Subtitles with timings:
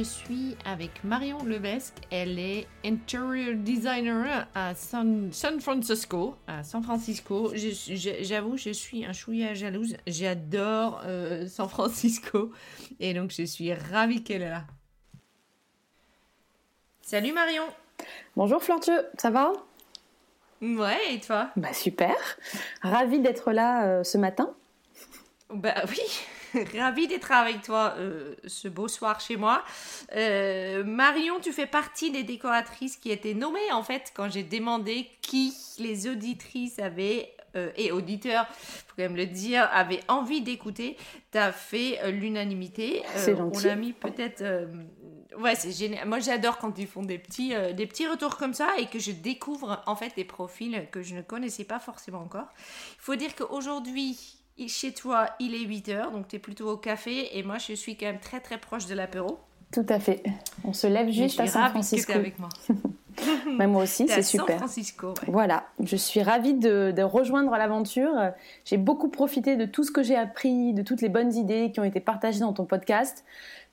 [0.00, 1.92] je suis avec Marion Levesque.
[2.10, 6.36] Elle est interior designer à San, Francisco.
[6.46, 7.52] À San Francisco.
[7.54, 9.98] J'avoue, je, suis un chouïa jalouse.
[10.06, 12.50] J'adore euh, San Francisco.
[12.98, 14.64] Et donc, je suis ravie qu'elle est là.
[17.02, 17.64] Salut Marion.
[18.36, 19.52] Bonjour Florentieux, ça va?
[20.62, 21.50] Ouais, et toi?
[21.56, 22.16] Bah super.
[22.80, 24.54] Ravie d'être là euh, ce matin.
[25.50, 26.00] Bah oui.
[26.76, 29.62] Ravie d'être avec toi euh, ce beau soir chez moi.
[30.16, 35.08] Euh, Marion, tu fais partie des décoratrices qui étaient nommées en fait quand j'ai demandé
[35.22, 40.96] qui les auditrices avaient euh, et auditeurs, faut quand même le dire, avaient envie d'écouter.
[41.32, 43.02] Tu as fait l'unanimité.
[43.16, 43.66] C'est gentil.
[43.66, 44.44] On a mis peut-être
[45.38, 46.06] ouais, c'est génial.
[46.06, 49.10] Moi, j'adore quand ils font des petits, des petits retours comme ça et que je
[49.10, 52.48] découvre en fait des profils que je ne connaissais pas forcément encore.
[52.98, 56.76] Il faut dire qu'aujourd'hui, chez toi, il est 8 heures, donc tu es plutôt au
[56.76, 59.38] café, et moi, je suis quand même très très proche de l'apéro.
[59.72, 60.22] Tout à fait.
[60.64, 62.12] On se lève juste à San Francisco.
[62.12, 62.48] avec moi.
[63.56, 64.48] Mais moi aussi, c'est super.
[64.48, 65.14] San Francisco.
[65.28, 68.12] Voilà, je suis ravie de, de rejoindre l'aventure.
[68.64, 71.78] J'ai beaucoup profité de tout ce que j'ai appris, de toutes les bonnes idées qui
[71.78, 73.24] ont été partagées dans ton podcast.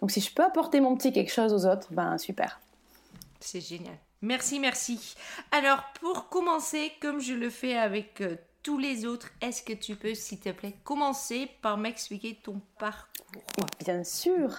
[0.01, 2.59] Donc si je peux apporter mon petit quelque chose aux autres, ben super.
[3.39, 3.95] C'est génial.
[4.21, 5.15] Merci, merci.
[5.51, 8.35] Alors pour commencer, comme je le fais avec euh,
[8.67, 13.65] tous les autres, est-ce que tu peux, s'il te plaît, commencer par m'expliquer ton parcours?
[13.79, 14.55] Bien sûr.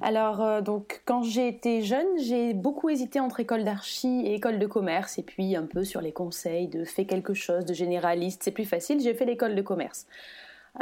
[0.00, 4.58] Alors, euh, donc, quand j'ai été jeune, j'ai beaucoup hésité entre école d'archi et école
[4.58, 8.44] de commerce, et puis un peu sur les conseils de fais quelque chose de généraliste,
[8.44, 8.98] c'est plus facile.
[8.98, 10.06] J'ai fait l'école de commerce.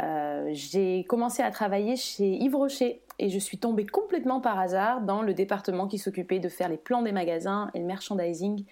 [0.01, 5.01] Euh, j'ai commencé à travailler chez Yves Rocher et je suis tombée complètement par hasard
[5.01, 8.63] dans le département qui s'occupait de faire les plans des magasins et le merchandising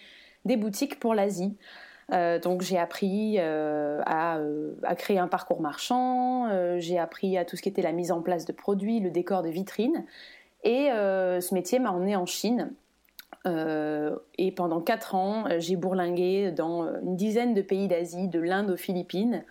[0.45, 1.57] des boutiques pour l'Asie.
[2.13, 7.57] Euh, donc j'ai appris euh, euh, à, créer un parcours marchand, j'ai appris à tout
[7.57, 10.05] ce qui était la mise en place de produits, le décor de vitrines.
[10.63, 12.71] Et ce métier m'a emmené en Chine.
[13.45, 18.77] et pendant quatre ans, j'ai bourlingué dans une dizaine de pays d'Asie, de l'Inde aux
[18.77, 19.43] Philippines,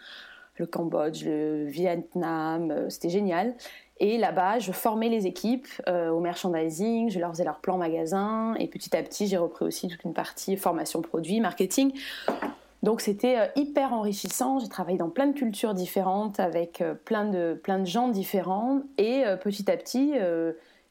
[0.59, 3.55] le Cambodge, le Vietnam, c'était génial.
[3.99, 8.69] Et là-bas, je formais les équipes au merchandising, je leur faisais leur plan magasin, et
[8.69, 11.93] petit à petit, j'ai repris aussi toute une partie formation produit, marketing.
[12.87, 14.61] Donc c'était euh, hyper enrichissant.
[14.61, 18.83] J'ai travaillé dans plein de cultures différentes, avec euh, plein de, plein de gens différents,
[18.97, 20.13] et euh, petit à petit,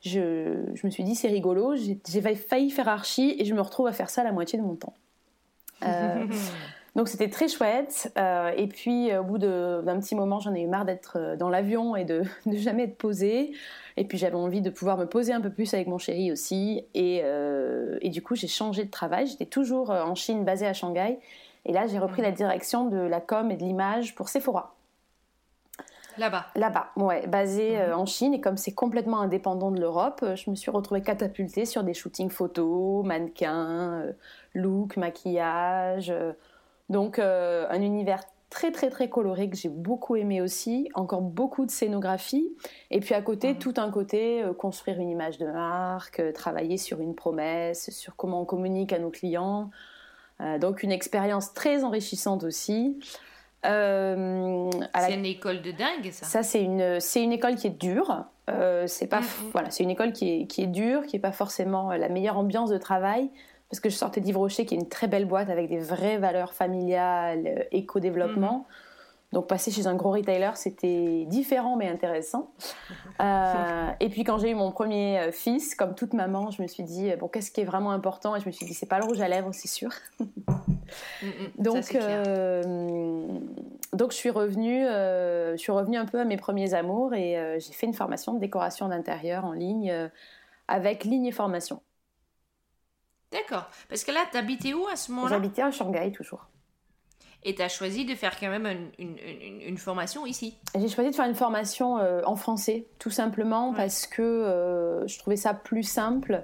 [0.01, 1.75] je, je, me suis dit c'est rigolo.
[1.75, 4.75] J'ai failli faire archi, et je me retrouve à faire ça la moitié de mon
[4.75, 4.93] temps.
[6.95, 8.11] Donc c'était très chouette.
[8.17, 11.49] Euh, et puis au bout d'un petit moment, j'en ai eu marre d'être euh, dans
[11.49, 13.53] l'avion et de, de, jamais être posée.
[13.97, 16.85] Et puis j'avais envie de pouvoir me poser un peu plus avec mon chéri aussi.
[16.93, 19.27] Et, euh, et du coup, j'ai changé de travail.
[19.27, 21.19] J'étais toujours en Chine, basée à Shanghai.
[21.65, 24.75] Et là, j'ai repris la direction de la com et de l'image pour Sephora.
[26.17, 27.93] Là-bas Là-bas, ouais, basé mhm.
[27.93, 28.33] en Chine.
[28.33, 32.29] Et comme c'est complètement indépendant de l'Europe, je me suis retrouvée catapultée sur des shootings
[32.29, 34.13] photos, mannequins,
[34.53, 36.13] look, maquillage
[36.89, 41.65] donc euh, un univers très très très coloré que j'ai beaucoup aimé aussi, encore beaucoup
[41.65, 42.47] de scénographie,
[42.91, 43.59] et puis à côté mhm.
[43.59, 48.15] tout un côté euh, construire une image de marque, euh, travailler sur une promesse, sur
[48.15, 49.71] comment on communique à nos clients,
[50.59, 52.99] donc une expérience très enrichissante aussi.
[53.63, 53.69] c'est
[55.13, 56.25] une école de dingue ça.
[56.25, 58.25] Ça c'est une c'est une école qui est dure.
[58.85, 59.49] c'est pas mhm.
[59.53, 62.37] voilà c'est une école qui est qui est dure, qui est pas forcément la meilleure
[62.37, 63.29] ambiance de travail
[63.75, 66.17] parce que je sortais d'Yves Rocher, qui est une très belle boîte avec des vraies
[66.17, 68.59] valeurs familiales, euh, éco-développement.
[68.59, 68.63] Mhm.
[69.33, 72.51] Donc passer chez un gros retailer, c'était différent mais intéressant.
[73.21, 76.67] Euh, et puis quand j'ai eu mon premier euh, fils, comme toute maman, je me
[76.67, 78.35] suis dit bon qu'est-ce qui est vraiment important?
[78.35, 79.89] Et je me suis dit c'est pas le rouge à lèvres, c'est sûr.
[80.19, 80.25] Mm,
[81.23, 81.97] mm, donc
[83.93, 87.71] donc je suis revenue, je suis revenue un peu à mes premiers amours et j'ai
[87.71, 90.09] fait une formation de décoration d'intérieur en ligne
[90.67, 91.79] avec ligne et formation.
[93.35, 93.69] D'accord.
[93.89, 95.35] Parce que là, tu habitais où à ce moment-là?
[95.35, 96.47] J'habitais à Shanghai toujours.
[97.43, 100.57] Et tu as choisi de faire quand même une, une, formation ici?
[100.73, 105.53] J'ai choisi de faire une formation en français, tout simplement parce que je trouvais ça
[105.53, 106.43] plus simple.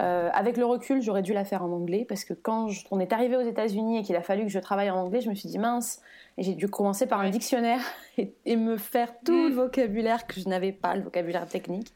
[0.00, 3.12] Euh, avec le recul, j'aurais dû la faire en anglais parce que quand on est
[3.12, 5.48] arrivé aux États-Unis et qu'il a fallu que je travaille en anglais, je me suis
[5.48, 6.00] dit mince,
[6.38, 7.80] et j'ai dû commencer par un dictionnaire
[8.16, 9.54] et, me faire tout le mm.
[9.54, 11.92] vocabulaire que je n'avais pas, le vocabulaire technique.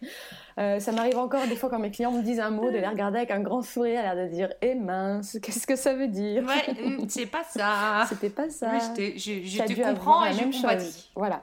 [0.58, 2.86] Euh, ça m'arrive encore des fois quand mes clients me disent un mot, de les
[2.86, 6.08] regarder avec un grand sourire, à l'air de dire Eh mince, qu'est-ce que ça veut
[6.08, 8.06] dire Ouais, mm, c'est pas ça.
[8.08, 8.78] C'était pas ça.
[8.96, 11.10] je, je, te comprends et je même chose.
[11.14, 11.42] Voilà.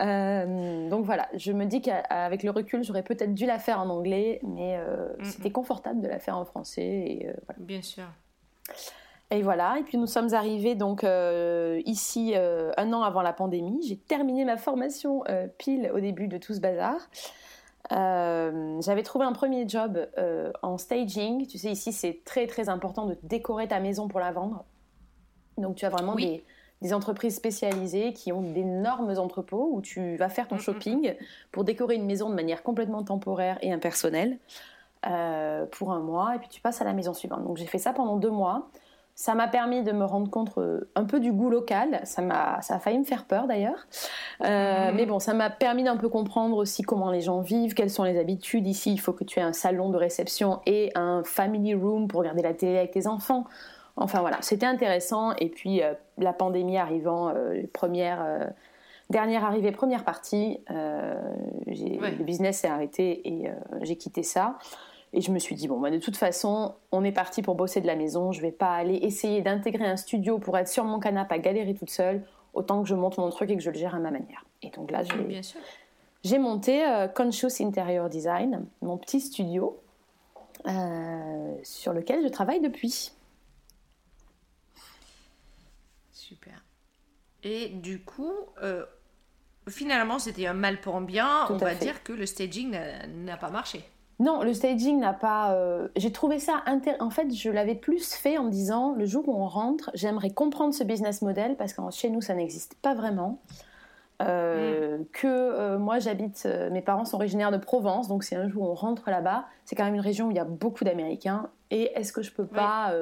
[0.00, 3.88] Euh, donc voilà, je me dis qu'avec le recul, j'aurais peut-être dû la faire en
[3.88, 6.84] anglais, mais euh, mm, c'était confortable de la faire en français.
[6.84, 7.58] Et, voilà.
[7.58, 8.04] Bien sûr.
[9.30, 13.34] Et voilà, et puis nous sommes arrivés donc euh, ici euh, un an avant la
[13.34, 13.78] pandémie.
[13.86, 16.96] J'ai terminé ma formation euh, pile au début de tout ce bazar.
[17.90, 20.08] J'avais trouvé un premier job
[20.62, 21.46] en staging.
[21.46, 24.64] Tu sais, ici c'est très très important de décorer ta maison pour la vendre.
[25.56, 26.44] Donc tu as vraiment des,
[26.82, 30.64] des, entreprises spécialisées qui ont d'énormes entrepôts où tu vas faire ton mm, mm, mm.
[30.64, 31.14] shopping
[31.50, 34.38] pour décorer une maison de manière complètement temporaire et impersonnelle
[35.70, 37.44] pour un mois, et puis tu passes à la maison suivante.
[37.44, 38.68] Donc j'ai fait ça pendant deux mois.
[39.20, 42.00] Ça m'a permis de me rendre compte euh, un peu du goût local.
[42.04, 43.88] Ça m'a, ça a failli me faire peur d'ailleurs.
[44.44, 44.94] Euh, mhm.
[44.94, 48.04] Mais bon, ça m'a permis d'un peu comprendre aussi comment les gens vivent, quelles sont
[48.04, 48.68] les habitudes.
[48.68, 52.20] Ici, il faut que tu aies un salon de réception et un family room pour
[52.20, 53.42] regarder la télé avec tes enfants.
[53.96, 55.32] Enfin voilà, c'était intéressant.
[55.40, 57.34] Et puis euh, la pandémie arrivant,
[57.72, 58.24] première,
[59.10, 63.50] dernière arrivée, première partie, le business s'est arrêté et
[63.82, 64.58] j'ai quitté ça.
[65.12, 67.80] Et je me suis dit, bon, bah, de toute façon, on est parti pour bosser
[67.80, 68.32] de la maison.
[68.32, 71.74] Je vais pas aller essayer d'intégrer un studio pour être sur mon canapé à galérer
[71.74, 72.24] toute seule.
[72.54, 74.44] Autant que je monte mon truc et que je le gère à ma manière.
[74.62, 75.02] Et donc là,
[76.24, 79.80] j'ai monté euh, Conscious Interior Design, mon petit studio,
[80.66, 83.12] euh, sur lequel je travaille depuis.
[86.12, 86.64] Super.
[87.44, 88.84] Et du coup, euh,
[89.68, 91.46] finalement, c'était un mal pour un bien.
[91.48, 92.76] on va dire que le staging
[93.06, 93.88] n'a pas marché.
[94.20, 95.52] Non, le staging n'a pas.
[95.52, 96.64] Euh, j'ai trouvé ça
[96.98, 100.30] En fait, je l'avais plus fait en me disant le jour où on rentre, j'aimerais
[100.30, 103.38] comprendre ce business model parce que chez nous, ça n'existe pas vraiment.
[104.20, 105.04] Euh, mm.
[105.12, 106.48] Que euh, moi, j'habite.
[106.72, 109.44] mes parents sont originaires de Provence, donc c'est un jour où on rentre là-bas.
[109.64, 111.48] C'est quand même une région où il y a beaucoup d'Américains.
[111.70, 112.92] Et est-ce que je peux pas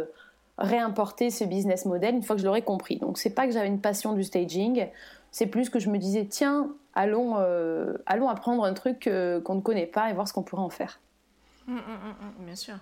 [0.58, 2.98] réimporter ce business model une fois que je l'aurai compris?
[2.98, 4.86] Donc c'est pas que j'avais une passion du staging,
[5.30, 7.36] c'est plus que je me disais tiens, allons,
[8.04, 9.08] allons apprendre un truc
[9.44, 11.00] qu'on ne connaît pas et voir ce qu'on pourrait en faire.
[11.68, 12.76] Hum, hum, hum, bien sûr.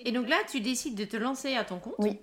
[0.00, 1.94] Et donc là, tu décides de te lancer à ton compte.
[1.98, 2.18] Oui.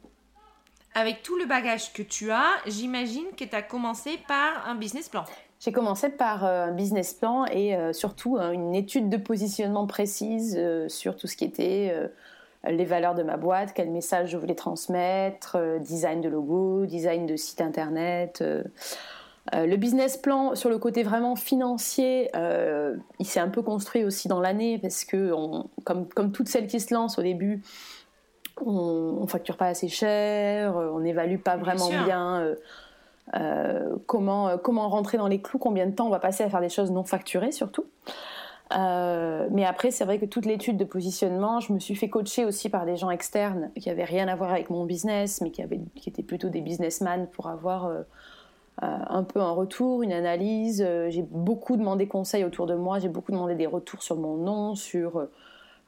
[0.96, 5.10] Avec tout le bagage que tu as, j'imagine que tu as commencé par un business
[5.10, 5.26] plan.
[5.60, 9.88] J'ai commencé par euh, un business plan et euh, surtout hein, une étude de positionnement
[9.88, 11.94] précise euh, sur tout ce qui était
[12.68, 17.38] les valeurs de ma boîte, quel message je voulais transmettre, design de logo, design de
[17.38, 18.44] site internet.
[19.56, 24.04] Euh, le business plan sur le côté vraiment financier, euh, il s'est un peu construit
[24.04, 25.34] aussi dans l'année parce que,
[25.84, 27.64] comme, comme toutes celles qui se lancent au début,
[28.64, 32.56] on, ne facture pas assez cher, on n'évalue pas vraiment bien,
[33.36, 36.62] euh, comment, comment rentrer dans les clous, combien de temps on va passer à faire
[36.62, 37.86] des choses non facturées surtout.
[38.72, 42.70] mais après, c'est vrai que toute l'étude de positionnement, je me suis fait coacher aussi
[42.70, 45.80] par des gens externes qui avaient rien à voir avec mon business, mais qui, avaient,
[45.96, 48.02] qui étaient plutôt des businessmen pour avoir euh,
[48.82, 50.82] un peu un retour, une analyse.
[50.86, 54.38] Euh, j'ai beaucoup demandé conseils autour de moi, j'ai beaucoup demandé des retours sur mon
[54.38, 55.28] nom, sur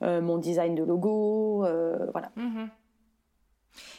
[0.01, 1.65] euh, mon design de logo,
[2.11, 2.31] voilà.
[2.35, 2.69] Mhm.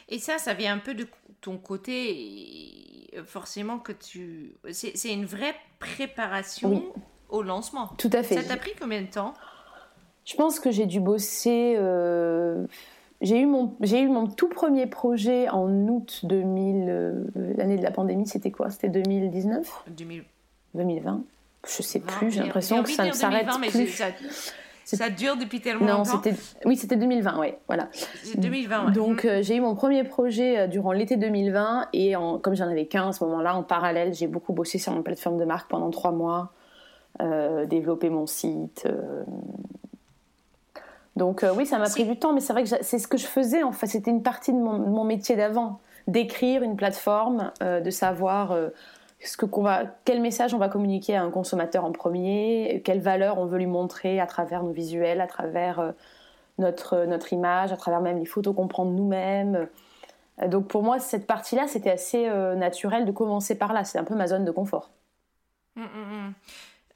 [0.09, 1.07] Et ça, ça vient un peu de
[1.41, 4.57] ton côté, forcément que tu...
[4.71, 6.83] C'est une vraie préparation
[7.31, 7.89] au lancement.
[7.97, 8.35] Tout à fait.
[8.35, 9.33] Ça t'a pris combien de temps?
[10.25, 11.77] Je pense que j'ai dû bosser
[13.23, 16.87] j'ai eu, mon, j'ai eu mon tout premier projet en août 2000.
[16.89, 17.25] Euh,
[17.57, 18.71] l'année de la pandémie, c'était quoi?
[18.71, 19.85] C'était 2019
[20.75, 21.23] 2020
[21.67, 23.87] Je sais plus, j'ai l'impression que ça ne s'arrête plus.
[23.89, 24.07] Ça,
[24.97, 27.89] ça, dure depuis tellement non, longtemps c'était, Oui, c'était 2020, oui, voilà.
[27.93, 28.93] C'est 2020, ouais.
[28.93, 32.69] Donc, euh, j'ai eu mon premier projet euh, durant l'été 2020 et en, comme j'en
[32.69, 35.71] avais qu'un à ce moment-là, en parallèle, j'ai beaucoup bossé sur mon plateforme de marque
[35.71, 36.53] pendant trois mois,
[37.21, 38.89] euh, développé mon site,
[41.17, 43.19] donc euh, oui, ça m'a pris du temps, mais c'est vrai que c'est ce que
[43.19, 43.63] je faisais.
[43.63, 48.53] En fait, c'était une partie de mon, métier d'avant, d'écrire une plateforme, euh, de savoir
[48.53, 48.71] euh,
[49.23, 53.39] ce que va, quel message on va communiquer à un consommateur en premier, quelle valeur
[53.39, 55.93] on veut lui montrer à travers nos visuels, à travers
[56.59, 59.69] notre notre image, à travers même les photos qu'on prend de nous-mêmes.
[60.47, 63.85] Donc pour moi, cette partie-là, c'était assez naturel de commencer par là.
[63.85, 64.91] C'est un peu ma zone de confort.
[65.77, 66.35] Hum, hum, hum.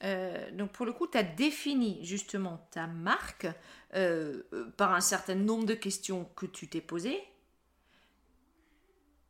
[0.05, 3.47] Euh, donc pour le coup, tu as défini justement ta marque
[3.95, 4.43] euh,
[4.77, 7.23] par un certain nombre de questions que tu t'es posées.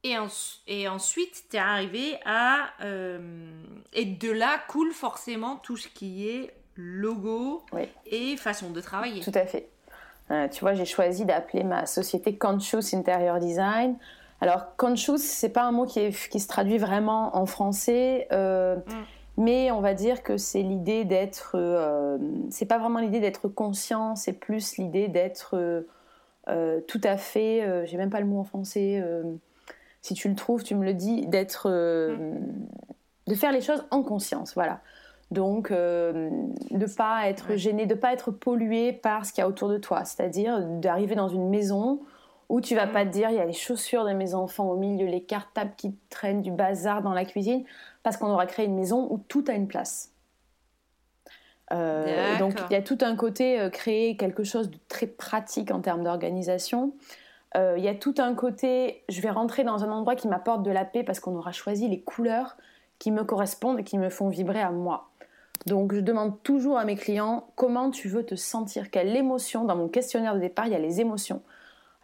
[0.03, 0.17] Et,
[0.69, 2.71] et ensuite, tu es arrivé à...
[3.93, 7.65] et de là coule forcément tout ce qui est logo
[8.05, 9.21] et façon de travailler.
[9.21, 9.69] Tout à fait.
[10.53, 13.97] tu vois, j'ai choisi d'appeler ma société Conscious Interior Design
[14.41, 19.05] alors, conscious, c'est pas un mot qui, qui, se traduit vraiment en français, euh, mm.
[19.37, 21.53] Mais on va dire que c'est l'idée d'être.
[21.55, 22.19] Euh,
[22.51, 25.57] c'est pas vraiment l'idée d'être conscient, c'est plus l'idée d'être
[26.49, 27.87] euh, tout à fait.
[27.87, 29.03] J'ai même pas le mot en français.
[30.03, 31.27] si tu le trouves, tu me le dis.
[31.27, 31.69] D'être.
[31.69, 32.39] Mm.
[33.27, 34.81] de faire les choses en conscience, voilà.
[35.33, 36.31] Donc, de
[36.71, 39.69] ne pas être gêné, de ne pas être pollué par ce qu'il y a autour
[39.69, 40.05] de toi.
[40.05, 42.01] C'est-à-dire d'arriver dans une maison
[42.49, 44.77] où tu vas pas te dire il y a les chaussures de mes enfants au
[44.77, 47.65] milieu, les cartables qui traînent, du bazar dans la cuisine,
[48.07, 50.13] parce qu'on aura créé une maison où tout a une place.
[51.73, 55.73] Euh, donc il y a tout un côté euh, créer quelque chose de très pratique
[55.73, 56.93] en termes d'organisation.
[57.57, 60.63] Euh, il y a tout un côté, je vais rentrer dans un endroit qui m'apporte
[60.63, 62.57] de la paix parce qu'on aura choisi les couleurs
[63.01, 65.11] qui me correspondent et qui me font vibrer à moi.
[65.67, 69.65] Donc je demande toujours à mes clients comment tu veux te sentir, quelle émotion?
[69.65, 71.43] Dans mon questionnaire de départ, il y a les émotions.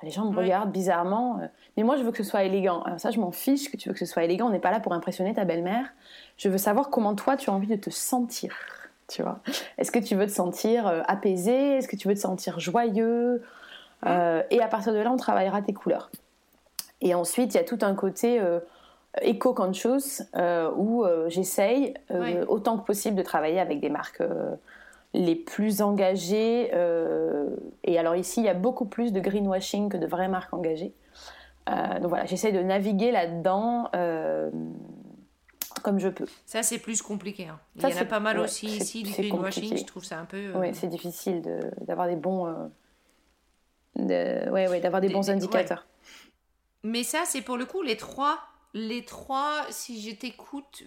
[0.03, 1.39] Les gens me regardent bizarrement.
[1.41, 2.83] Euh, mais moi, je veux que ce soit élégant.
[2.83, 4.47] Alors ça, je m'en fiche que tu veux que ce soit élégant.
[4.47, 5.87] On n'est pas là pour impressionner ta belle-mère.
[6.37, 8.55] Je veux savoir comment toi, tu as envie de te sentir.
[9.09, 9.41] Tu vois
[9.79, 13.43] Est-ce que tu veux te sentir euh, apaisé Est-ce que tu veux te sentir joyeux?
[14.07, 16.11] Euh, Et à partir de là, on travaillera tes couleurs.
[17.01, 18.41] Et ensuite, il y a tout un côté
[19.23, 20.23] éco-conscious
[20.77, 21.95] où j'essaye
[22.47, 24.23] autant que possible de travailler avec des marques
[25.15, 26.71] les plus engagés.
[26.73, 27.49] Euh,
[27.85, 30.95] et alors ici, il y a beaucoup plus de greenwashing que de vraies marques engagées.
[31.69, 34.51] Euh, donc voilà, j'essaie de naviguer là-dedans euh,
[35.83, 36.27] comme je peux.
[36.47, 37.47] Ça, c'est plus compliqué.
[37.49, 37.61] Hein.
[37.77, 39.77] Il y en a pas mal aussi ici, du greenwashing.
[39.77, 40.53] Je trouve ça un peu.
[40.57, 41.43] Oui, c'est difficile
[41.83, 42.47] d'avoir des bons.
[43.97, 45.87] De, ouais, ouais, d'avoir des, bons indicateurs.
[46.83, 48.39] Mais ça, c'est pour le coup les trois.
[48.75, 50.85] Les trois, si je t'écoute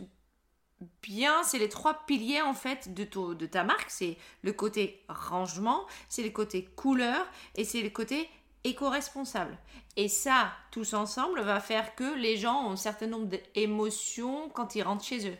[1.01, 3.89] bien, c'est les trois piliers en fait de, de ta marque.
[3.89, 7.25] C'est le côté rangement, c'est le côté couleur
[7.56, 8.30] et c'est le côté
[8.63, 9.58] éco-responsable.
[9.98, 14.75] Et ça, tous ensemble, va faire que les gens ont un certain nombre d'émotions quand
[14.75, 15.38] ils rentrent chez eux.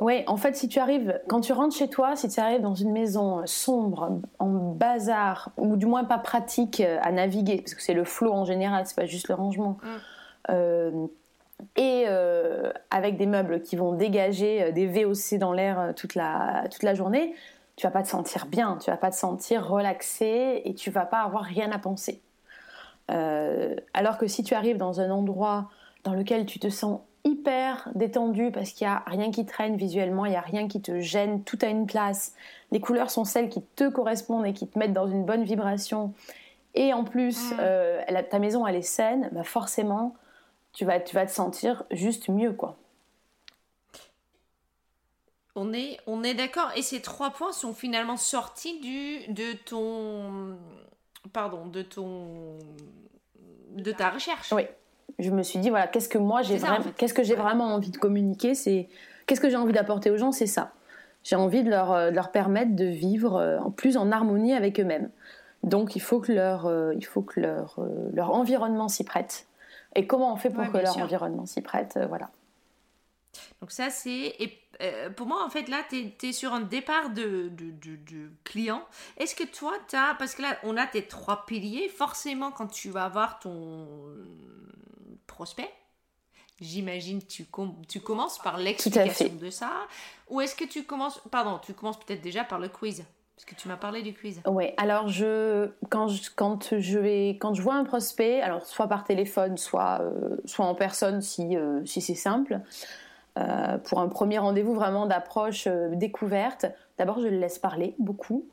[0.00, 2.74] Oui, en fait, si tu arrives, quand tu rentres chez toi, si tu arrives dans
[2.74, 7.94] une maison sombre, en bazar, ou du moins pas pratique à naviguer, parce que c'est
[7.94, 9.86] le flot en général, c'est pas juste le rangement, mm.
[10.50, 11.06] euh,
[11.76, 16.14] et euh, avec des meubles qui vont dégager euh, des VOC dans l'air euh, toute
[16.14, 17.34] la, toute la journée,
[17.76, 21.06] tu vas pas te sentir bien, tu vas pas te sentir relaxé et tu vas
[21.06, 22.20] pas avoir rien à penser.
[23.08, 25.70] alors que si tu arrives dans un endroit
[26.04, 30.26] dans lequel tu te sens hyper détendu parce qu'il y a rien qui traîne visuellement,
[30.26, 32.34] il y a rien qui te gêne, tout a une place,
[32.72, 36.12] les couleurs sont celles qui te correspondent et qui te mettent dans une bonne vibration,
[36.74, 38.22] et en plus mmh.
[38.28, 40.14] ta maison elle est saine, bah forcément
[40.78, 42.76] tu vas, tu vas te sentir juste mieux, quoi.
[45.56, 46.70] On est, on est d'accord.
[46.76, 50.56] Et ces trois points sont finalement sortis du, de ton,
[51.32, 52.60] pardon, de ton,
[53.72, 54.52] de ta recherche.
[54.52, 54.68] Oui.
[55.18, 57.90] Je me suis dit voilà, qu'est-ce que moi j'ai vraiment, qu'est-ce que j'ai vraiment envie
[57.90, 58.88] de communiquer, c'est
[59.26, 60.70] qu'est-ce que j'ai envie d'apporter aux gens, c'est ça.
[61.24, 64.78] J'ai envie de leur, euh, leur permettre de vivre euh, en plus en harmonie avec
[64.78, 65.10] eux-mêmes.
[65.64, 67.80] Donc il faut que leur, euh, il faut que leur,
[68.12, 69.47] leur environnement s'y prête
[69.98, 71.96] et comment on fait pour que leur environnement s'y prête.
[71.96, 72.30] Euh, voilà.
[73.60, 74.34] Donc ça, c'est...
[74.80, 78.84] Euh, pour moi, en fait, là, tu es, sur un départ de, de, de, client.
[79.16, 80.14] Est-ce que toi, tu as...
[80.16, 81.88] Parce que là, on a tes trois piliers.
[81.88, 83.88] Forcément, quand tu vas avoir ton
[85.26, 85.70] prospect,
[86.60, 87.46] j'imagine tu,
[87.88, 89.72] tu commences par l'explication de ça.
[90.28, 91.20] Ou est-ce que tu commences...
[91.32, 93.04] Pardon, tu commences peut-être déjà par le quiz?
[93.38, 94.40] Parce que tu m'as parlé du quiz.
[94.48, 98.88] Oui, alors je, quand, je, quand, je vais, quand je vois un prospect, alors soit
[98.88, 102.58] par téléphone, soit, euh, soit en personne si, euh, si c'est simple,
[103.38, 106.66] euh, pour un premier rendez-vous vraiment d'approche découverte,
[106.98, 108.44] d'abord je le laisse parler beaucoup.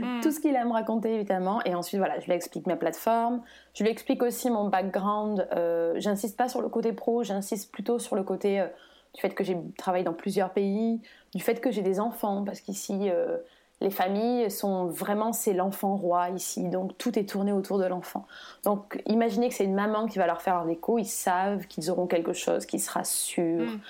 [0.00, 0.20] Hmm.
[0.22, 3.42] Tout ce qu'il aime raconter évidemment et ensuite voilà je lui explique ma plateforme
[3.74, 5.46] je lui explique aussi mon background
[5.96, 8.66] j'insiste pas sur le côté pro j'insiste plutôt sur le côté
[9.14, 11.00] du fait que j'ai travaillé dans plusieurs pays
[11.36, 13.10] du fait que j'ai des enfants parce qu'ici
[13.84, 18.26] les familles sont vraiment, c'est l'enfant roi ici, donc tout est tourné autour de l'enfant.
[18.64, 21.90] Donc imaginez que c'est une maman qui va leur faire un écho, ils savent qu'ils
[21.90, 23.80] auront quelque chose qui sera sûr, mm.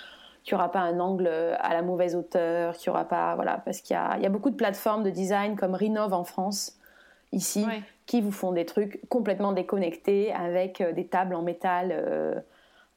[0.43, 3.63] qu'il n'y aura pas un angle à la mauvaise hauteur, qu'il n'y aura pas, voilà,
[3.65, 6.77] parce qu'il y a, beaucoup de plateformes de design comme Rinov en France,
[7.31, 7.65] ici,
[8.07, 11.89] qui vous font des trucs complètement déconnectés avec euh, des tables en métal.
[11.93, 12.35] Euh,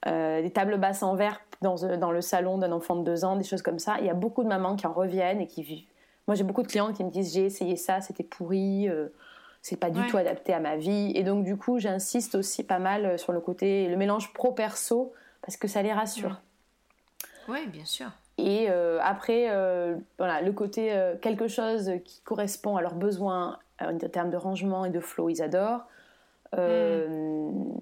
[0.06, 3.36] euh, des tables basses en verre dans, dans le salon d'un enfant de deux ans,
[3.36, 3.96] des choses comme ça.
[4.00, 5.88] Il y a beaucoup de mamans qui en reviennent et qui vivent
[6.28, 9.08] moi, j'ai beaucoup de clients qui me disent j'ai essayé ça, c'était pourri, euh,
[9.62, 11.12] C'est pas du tout adapté à ma vie.
[11.16, 15.58] Et donc, du coup, j'insiste aussi pas mal sur le côté, le mélange pro-perso, parce
[15.58, 16.40] que ça les rassure.
[17.48, 18.12] Oui, bien sûr.
[18.38, 23.58] Et euh, après, euh, voilà, le côté euh, quelque chose qui correspond à leurs besoins
[23.80, 25.86] en termes de rangement et de flow, ils adorent.
[26.56, 27.74] Hmm.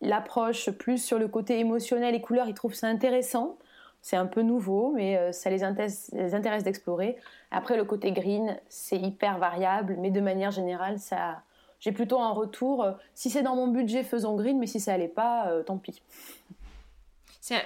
[0.00, 3.56] L'approche plus sur le côté émotionnel et couleurs, ils trouvent ça intéressant.
[4.02, 7.16] C'est un peu nouveau, mais ça les intéresse, les intéresse d'explorer.
[7.50, 11.42] Après, le côté green, c'est hyper variable, mais de manière générale, ça,
[11.78, 12.84] j'ai plutôt un retour.
[13.14, 16.02] si c'est dans mon budget, faisons green, mais si ça n'allait pas, tant pis.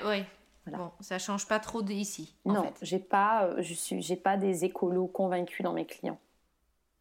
[0.05, 0.25] Oui,
[0.67, 2.35] Bon, ça change pas trop d'ici.
[2.45, 6.19] Non, j'ai pas, euh, je suis, j'ai pas des écolos convaincus dans mes clients.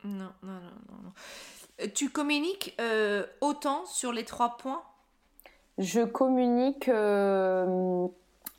[0.04, 1.12] Non, non, non, non.
[1.82, 4.84] Euh, tu communiques euh, autant sur les trois points?
[5.78, 6.90] Je communique.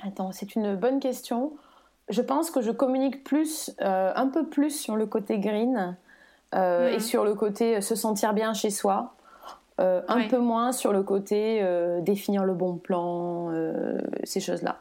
[0.03, 1.53] Attends, c'est une bonne question.
[2.09, 5.97] Je pense que je communique plus, un peu plus sur le côté green
[6.53, 7.01] et mhm.
[7.01, 9.15] sur le côté se sentir bien chez soi.
[9.79, 11.67] un peu moins sur le côté
[12.03, 13.51] définir le bon plan,
[14.23, 14.79] ces choses-là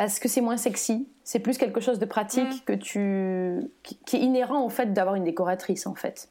[0.00, 1.06] parce que c'est moins sexy.
[1.24, 2.60] C'est plus quelque chose de pratique mm.
[2.64, 6.30] que tu qui, est inhérent au fait d'avoir une décoratrice en fait.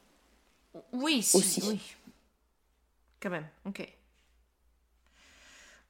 [0.92, 1.64] Oui, si, aussi.
[1.68, 1.96] Oui.
[3.22, 3.46] Quand même.
[3.68, 3.88] Ok.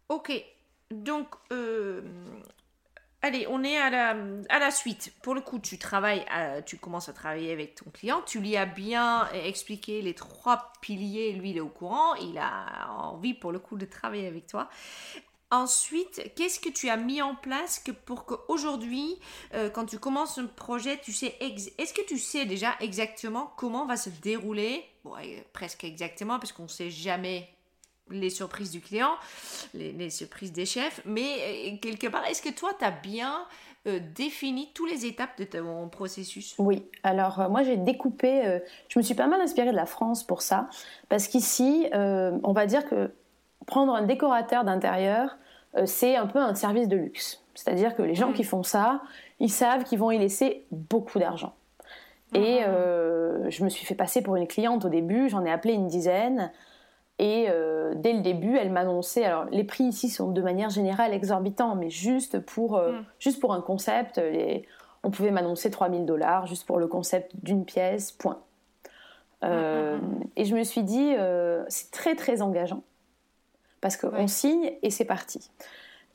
[0.10, 0.44] Ok.
[0.92, 2.02] Donc, euh,
[3.22, 5.14] allez, on est à la, suite.
[5.22, 6.26] Pour le coup, tu travailles,
[6.66, 8.22] tu commences à travailler avec ton client.
[8.26, 11.34] Tu lui as bien expliqué les trois piliers.
[11.34, 12.16] Lui, il est au courant.
[12.16, 14.70] Il a envie, pour le coup, de travailler avec toi.
[15.52, 19.20] Ensuite, qu'est-ce que tu as mis en place pour qu'aujourd'hui,
[19.56, 23.88] euh, quand tu commences un projet, tu sais est-ce que tu sais déjà exactement comment
[23.88, 24.86] va se dérouler?
[25.04, 25.16] Bon,
[25.52, 27.50] presque exactement parce qu'on ne sait jamais
[28.12, 29.12] les surprises du client,
[29.74, 33.46] les, surprises des chefs, mais euh, quelque part, est-ce que toi, tu as bien
[33.88, 36.56] euh, défini toutes les étapes de ton processus?
[36.58, 40.42] Oui, alors moi j'ai découpé, je me suis pas mal inspirée de la France pour
[40.42, 40.70] ça,
[41.08, 43.12] parce qu'ici, on va dire que
[43.66, 45.38] prendre un décorateur d'intérieur,
[45.78, 47.44] euh, c'est un peu un service de luxe.
[47.54, 48.34] C'est-à-dire que les gens mm.
[48.34, 49.02] qui font ça,
[49.40, 51.54] ils savent qu'ils vont y laisser beaucoup d'argent.
[52.34, 55.46] Et mm, mm, euh, je me suis fait passer pour une cliente au début, j'en
[55.46, 56.52] ai appelé une dizaine.
[57.20, 59.26] Et euh, dès le début, elle m'annonçait.
[59.26, 62.82] Alors, les prix ici sont de manière générale exorbitants, mais juste pour,
[63.20, 64.22] juste pour un concept,
[65.04, 68.40] on pouvait m'annoncer 3000 dollars juste pour le concept d'une pièce, point.
[69.44, 71.14] et je me suis dit,
[71.68, 72.84] c'est très très engageant
[73.82, 75.50] parce qu'on signe et c'est parti.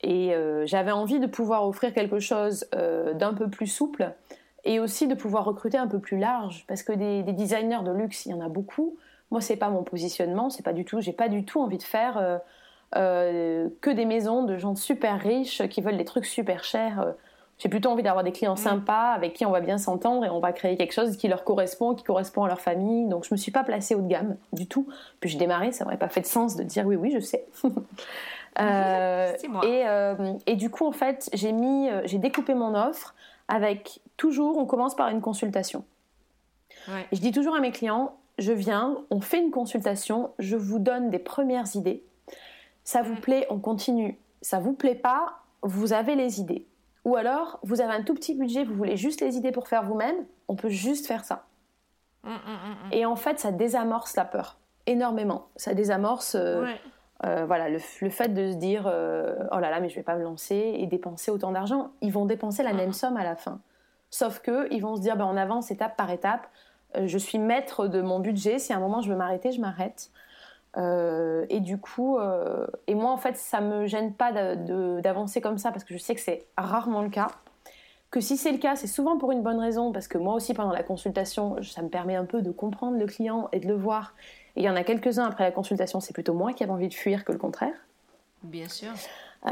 [0.01, 4.13] Et euh, j'avais envie de pouvoir offrir quelque chose euh, d'un peu plus souple
[4.63, 8.25] et aussi de pouvoir recruter un peu plus large parce que des, designers de luxe,
[8.25, 8.97] il y en a beaucoup.
[9.35, 11.83] Moi, c'est pas mon positionnement, c'est pas du tout, j'ai pas du tout envie de
[11.83, 12.39] faire
[12.95, 17.13] euh, que des maisons de gens super riches qui veulent des trucs super chers.
[17.57, 18.57] J'ai plutôt envie d'avoir des clients mm.
[18.57, 21.43] sympas avec qui on va bien s'entendre et on va créer quelque chose qui leur
[21.43, 23.07] correspond, qui correspond à leur famille.
[23.07, 24.87] Donc je me suis pas placée haut de gamme du tout.
[25.19, 27.45] Puis j'ai démarré, ça n'aurait pas fait de sens de dire oui, oui, je sais.
[28.59, 29.65] euh, moi.
[29.65, 33.15] Et, euh, et, du coup, en fait, j'ai mis, euh, j'ai découpé mon offre
[33.47, 35.85] avec toujours, on commence par une consultation.
[36.87, 37.07] Ouais.
[37.11, 41.09] je dis toujours à mes clients, je viens, on fait une consultation, je vous donne
[41.09, 42.03] des premières idées.
[42.83, 43.21] Ça vous mm.
[43.21, 44.19] plaît, on continue.
[44.41, 46.67] Ça vous plaît pas, vous avez les idées
[47.05, 49.83] ou alors, vous avez un tout petit budget, vous voulez juste les idées pour faire
[49.83, 51.45] vous-même, on peut juste faire ça.
[52.23, 55.49] Hum, hum, et en fait, ça désamorce la peur énormément.
[55.55, 56.65] Ça désamorce euh,
[57.23, 60.15] euh, voilà, le, fait de se dire euh, oh là là, mais je vais pas
[60.15, 61.91] me lancer et dépenser autant d'argent.
[62.01, 63.59] Ils vont dépenser la même somme à la fin.
[64.09, 66.47] Sauf que ils vont se dire ben, on avance étape par étape.
[67.05, 68.59] Je suis maître de mon budget.
[68.59, 70.11] Si à un moment je veux m'arrêter, je m'arrête.
[70.77, 75.57] Euh, et du coup, euh, et moi en fait, ça me gêne pas d'avancer comme
[75.57, 77.27] ça parce que je sais que c'est rarement le cas.
[78.11, 80.53] Que si c'est le cas, c'est souvent pour une bonne raison parce que moi aussi
[80.53, 83.75] pendant la consultation, ça me permet un peu de comprendre le client et de le
[83.75, 84.13] voir.
[84.55, 86.87] Et il y en a quelques-uns après la consultation, c'est plutôt moi qui avais envie
[86.87, 87.73] de fuir que le contraire.
[88.43, 88.91] Bien sûr.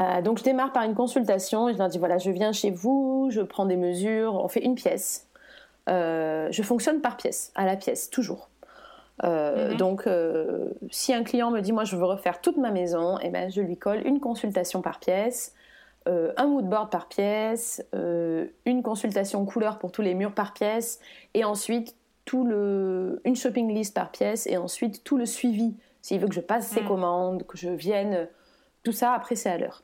[0.00, 2.70] Euh, donc je démarre par une consultation et je leur dis voilà, je viens chez
[2.70, 5.26] vous, je prends des mesures, on fait une pièce.
[5.86, 8.48] Je fonctionne par pièce, à la pièce, toujours.
[9.22, 9.76] Euh, mhm.
[9.76, 13.26] Donc, euh, si un client me dit moi je veux refaire toute ma maison, et
[13.26, 15.54] eh ben je lui colle une consultation par pièce,
[16.08, 20.98] euh, un mood board par pièce, une consultation couleur pour tous les murs par pièce,
[21.34, 25.74] et ensuite tout le, une shopping list par pièce, et ensuite tout le suivi.
[26.02, 26.88] S'il veut que je passe ses mhm.
[26.88, 28.28] commandes, que je vienne,
[28.82, 29.82] tout ça après c'est à l'heure.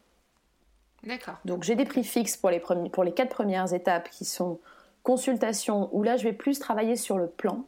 [1.04, 1.36] D'accord.
[1.46, 4.58] Donc j'ai des prix fixes pour les, pour les quatre premières étapes qui sont
[5.02, 7.64] consultation, où là je vais plus travailler sur le plan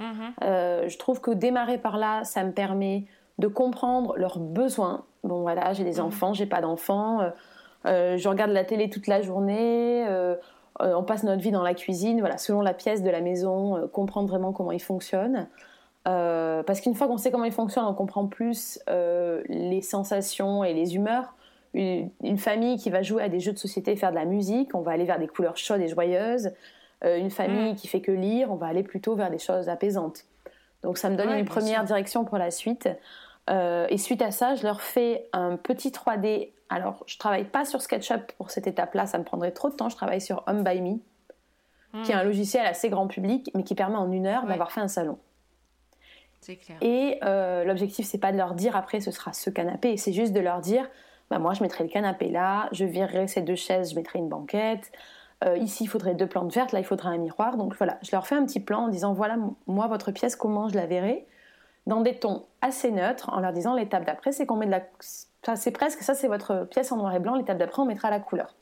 [0.00, 0.32] Mhm.
[0.42, 3.04] Euh, je trouve que démarrer par là, ça me permet
[3.38, 5.04] de comprendre leurs besoins.
[5.22, 6.06] Bon voilà, j'ai des mhm.
[6.06, 7.30] enfants, j'ai pas d'enfants, euh,
[7.86, 10.06] euh, je regarde la télé toute la journée,
[10.82, 14.28] on passe notre vie dans la cuisine, voilà, selon la pièce de la maison, comprendre
[14.28, 15.46] vraiment comment ils fonctionnent.
[16.04, 20.94] parce qu'une fois qu'on sait comment il fonctionne, on comprend plus les sensations et les
[20.96, 21.34] humeurs.
[21.72, 24.24] Une, une, famille qui va jouer à des jeux de société et faire de la
[24.24, 26.52] musique, on va aller vers des couleurs chaudes et joyeuses.
[27.04, 27.76] une famille mm.
[27.76, 30.24] qui fait que lire, on va aller plutôt vers des choses apaisantes.
[30.82, 32.88] Donc ça me donne une première direction pour la suite.
[33.48, 36.50] Euh, et suite à ça, je leur fais un petit 3D.
[36.68, 39.88] Alors, je travaille pas sur SketchUp pour cette étape-là, ça me prendrait trop de temps.
[39.88, 40.98] Je travaille sur Home by Me,
[42.04, 44.80] qui est un logiciel assez grand public, mais qui permet en une heure d'avoir fait
[44.80, 45.18] un salon.
[46.40, 46.78] C'est clair.
[46.80, 50.32] Et euh, l'objectif, c'est pas de leur dire après ce sera ce canapé, c'est juste
[50.32, 50.88] de leur dire
[51.30, 54.28] bah, moi, je mettrai le canapé là, je virerai ces deux chaises, je mettrai une
[54.28, 54.90] banquette.
[55.44, 57.56] Euh, ici, il faudrait deux plantes vertes, là, il faudrait un miroir.
[57.56, 60.68] Donc voilà, je leur fais un petit plan en disant voilà, moi, votre pièce, comment
[60.68, 61.26] je la verrai?
[61.86, 64.82] Dans des tons assez neutres en leur disant l'étape d'après c'est qu'on met de la
[65.42, 68.10] ça c'est presque ça c'est votre pièce en noir et blanc l'étape d'après on mettra
[68.10, 68.54] la couleur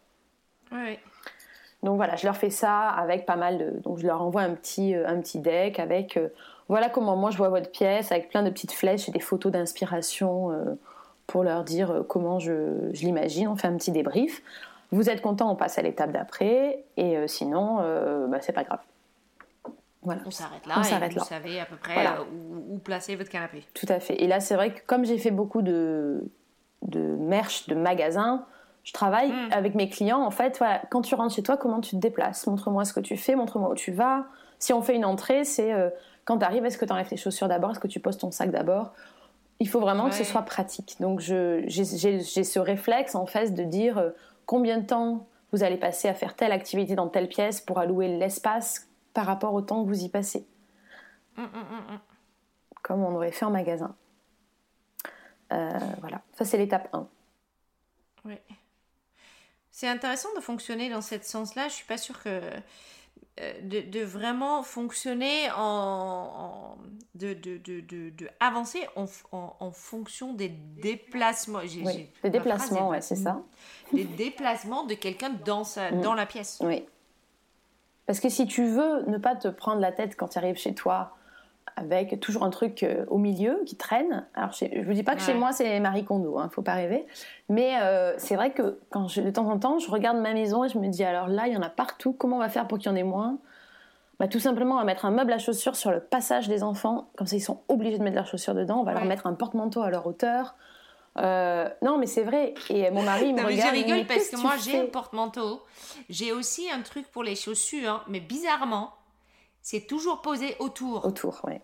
[0.71, 0.99] oui.
[1.83, 4.55] donc voilà je leur fais ça avec pas mal de donc je leur envoie un
[4.55, 6.29] petit euh, un petit deck avec euh,
[6.69, 9.51] voilà comment moi je vois votre pièce avec plein de petites flèches et des photos
[9.51, 10.79] d'inspiration
[11.29, 14.43] pour leur dire comment je, je l'imagine on fait un petit débrief
[14.91, 17.77] vous êtes content on passe à l'étape d'après et sinon
[18.29, 18.81] bah, c'est pas grave
[20.27, 20.83] on s'arrête là.
[21.07, 22.25] et vous savez à peu près euh,
[22.71, 23.65] où, placer votre canapé.
[23.75, 24.23] Tout à fait.
[24.23, 26.25] Et là, c'est vrai que comme j'ai fait beaucoup de,
[26.83, 28.47] de merch, de magasins,
[28.85, 29.53] je travaille hmm.
[29.53, 30.23] avec mes clients.
[30.23, 32.47] En fait, quand tu rentres chez toi, comment tu te déplaces?
[32.47, 34.27] Montre-moi ce que tu fais, montre-moi où tu vas.
[34.59, 35.91] Si on fait une entrée, c'est euh,
[36.25, 37.73] quand tu arrives, est-ce que tu enlèves tes chaussures d'abord?
[37.73, 38.93] Est-ce que tu poses ton sac d'abord?
[39.61, 40.97] Il faut vraiment que ce soit pratique.
[41.01, 44.11] Donc, j'ai ce réflexe en fait de dire euh,
[44.47, 48.09] combien de temps vous allez passer à faire telle activité dans telle pièce pour allouer
[48.09, 50.47] l'espace par rapport au temps que vous y passez.
[51.37, 52.01] Mm, mm, mm,
[52.83, 53.97] Comme on aurait fait en magasin.
[55.53, 57.09] Euh, voilà, ça c'est l'étape 1.
[58.27, 58.37] Oui.
[59.71, 61.69] C'est intéressant de fonctionner dans ce sens-là.
[61.69, 62.41] Je suis pas sûre que
[63.41, 66.77] euh, de, vraiment fonctionner en,
[67.15, 71.61] de, de, de, avancer en, en, fonction des déplacements.
[71.61, 73.43] oui, des déplacements, ouais, c'est ça.
[73.93, 75.63] Des déplacements de quelqu'un dans,
[76.03, 76.59] dans la pièce.
[76.63, 76.85] Oui.
[78.07, 80.75] Parce que si tu veux ne pas te prendre la tête quand tu arrives chez
[80.75, 81.18] toi
[81.79, 84.27] avec toujours un truc euh, au milieu qui traîne.
[84.35, 86.75] Alors, je ne vous dis pas que chez moi c'est Marie Kondo, hein, faut pas
[86.75, 87.07] rêver.
[87.49, 90.65] Mais euh, c'est vrai que quand je, de temps en temps, je regarde ma maison
[90.65, 92.13] et je me dis alors là, il y en a partout.
[92.13, 93.39] Comment on va faire pour qu'il y en ait moins?
[94.19, 97.09] Bah, tout simplement, on va mettre un meuble à chaussures sur le passage des enfants.
[97.17, 98.81] Comme ça, ils sont obligés de mettre leurs chaussures dedans.
[98.81, 100.57] On va leur mettre un porte-manteau à leur hauteur.
[101.19, 102.55] Euh, non, mais c'est vrai.
[102.69, 103.75] Et mon mari me regarde.
[103.75, 105.63] Je rigole parce que moi, j'ai un porte-manteau.
[106.09, 108.93] J'ai aussi un truc pour les chaussures, hein, mais bizarrement,
[109.63, 111.05] c'est toujours posé autour.
[111.05, 111.55] Autour, oui.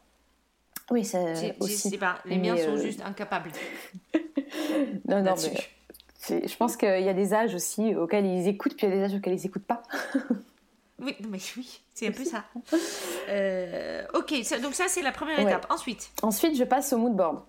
[0.90, 1.90] Oui, c'est aussi.
[1.90, 3.50] sais pas, les miens sont euh, juste incapables.
[5.08, 5.34] non, non,
[6.30, 8.92] mais je pense qu'il y a des âges aussi auxquels ils écoutent, puis il y
[8.92, 9.82] a des âges auxquels ils n'écoutent pas.
[10.98, 12.44] oui, mais oui, c'est un peu ça.
[13.28, 15.66] Euh, ok, donc ça c'est la première étape.
[15.70, 16.10] Ensuite?
[16.22, 17.42] Ensuite, je passe au mood board.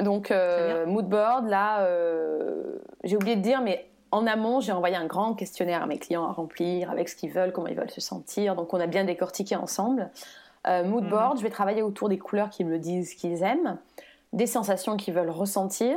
[0.00, 5.06] Donc, euh, moodboard, là, euh, j'ai oublié de dire, mais en amont, j'ai envoyé un
[5.06, 8.00] grand questionnaire à mes clients à remplir avec ce qu'ils veulent, comment ils veulent se
[8.00, 8.54] sentir.
[8.54, 10.10] Donc, on a bien décortiqué ensemble.
[10.68, 11.38] Euh, moodboard, mhm.
[11.38, 13.78] je vais travailler autour des couleurs qui me disent qu'ils aiment,
[14.32, 15.96] des sensations qu'ils veulent ressentir.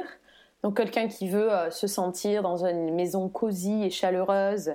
[0.64, 4.74] Donc, quelqu'un qui veut euh, se sentir dans une maison cosy et chaleureuse,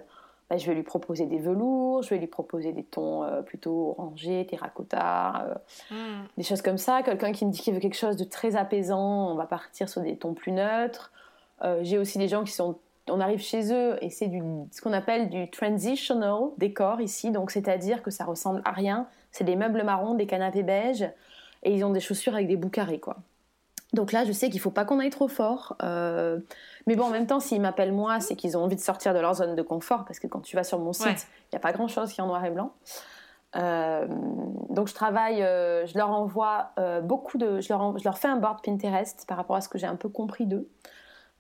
[0.49, 3.97] bah, je vais lui proposer des velours, je vais lui proposer des tons euh, plutôt
[3.99, 5.45] orangés, terracotta,
[5.91, 6.27] euh, hmm.
[6.37, 7.03] des choses comme ça.
[7.03, 10.03] Quelqu'un qui me dit qu'il veut quelque chose de très apaisant, on va partir sur
[10.03, 11.11] des tons plus neutres.
[11.65, 12.79] Euh, j'ai aussi des gens qui sont,
[13.11, 14.31] on arrive chez eux et c'est
[14.71, 19.09] ce qu'on appelle du transitional décor ici, donc c'est-à-dire que ça ressemble à rien.
[19.37, 21.03] C'est des meubles marrons, des canapés beige
[21.63, 23.19] et ils ont des chaussures avec des bouts carrés quoi.
[23.93, 25.77] Donc là, je sais qu'il faut pas qu'on aille trop fort.
[25.83, 26.41] Euh,
[26.87, 29.21] mais bon, en même temps, s'ils m'appellent moi, c'est qu'ils ont envie de sortir de
[29.21, 31.61] leur zone de confort, parce que quand tu vas sur mon site, il n'y a
[31.61, 32.73] pas grand-chose qui est en noir et blanc.
[33.55, 34.07] Euh,
[34.71, 36.73] donc je travaille, euh, je leur envoie
[37.05, 39.79] beaucoup de, je leur, je leur, fais un board Pinterest par rapport à ce que
[39.79, 40.69] j'ai un peu compris d'eux,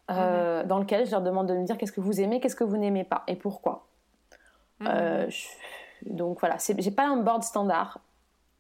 [0.09, 0.67] mhm.
[0.67, 2.77] dans lequel je leur demande de me dire qu'est-ce que vous aimez, qu'est-ce que vous
[2.77, 3.87] n'aimez pas et pourquoi.
[4.81, 5.29] Mhm.
[6.05, 8.01] Donc voilà, j'ai pas un board standard.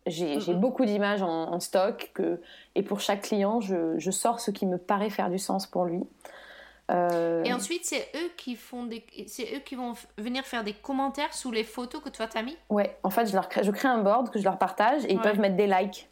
[0.07, 2.40] J'ai beaucoup d'images en, stock que,
[2.77, 6.03] et pour chaque client, je, sors ce qui me paraît faire du sens pour lui.
[6.92, 10.72] Euh, et ensuite, c'est eux qui font des, c'est eux qui vont venir faire des
[10.72, 12.57] commentaires sous les photos que toi t'as mis?
[12.70, 15.12] Ouais, en fait, je leur crée, je crée un board que je leur partage et
[15.12, 16.09] ils peuvent mettre des likes.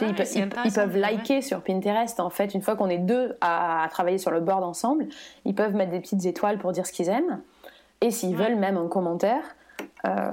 [0.00, 2.20] ils, peuvent, liker sur Pinterest.
[2.20, 5.08] En fait, une fois qu'on est deux à, travailler sur le board ensemble,
[5.44, 7.42] ils peuvent mettre des petites étoiles pour dire ce qu'ils aiment.
[8.00, 9.42] Et s'ils veulent même un commentaire,
[10.06, 10.30] euh,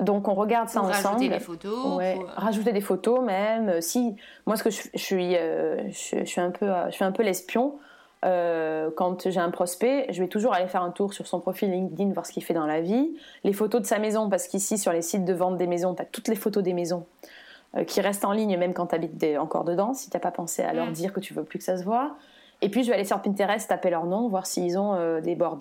[0.00, 1.06] donc on regarde ça ensemble.
[1.06, 2.02] Rajouter des photos.
[2.36, 3.68] Rajouter des photos même.
[3.68, 7.12] Euh, si moi ce que je, suis, euh, je, suis un peu, je suis un
[7.12, 7.78] peu l'espion.
[8.22, 12.12] quand j'ai un prospect, je vais toujours aller faire un tour sur son profil LinkedIn,
[12.12, 13.16] voir ce qu'il fait dans la vie.
[13.44, 16.02] Les photos de sa maison, parce qu'ici, sur les sites de vente des maisons, tu
[16.02, 17.06] as toutes les photos des maisons.
[17.86, 20.62] qui restent en ligne même quand tu habites encore dedans, si tu n'as pas pensé
[20.62, 20.92] à leur mm.
[20.92, 22.16] dire que tu veux plus que ça se voit.
[22.60, 25.58] Et puis je vais aller sur Pinterest, taper leur nom, voir s'ils ont des boards.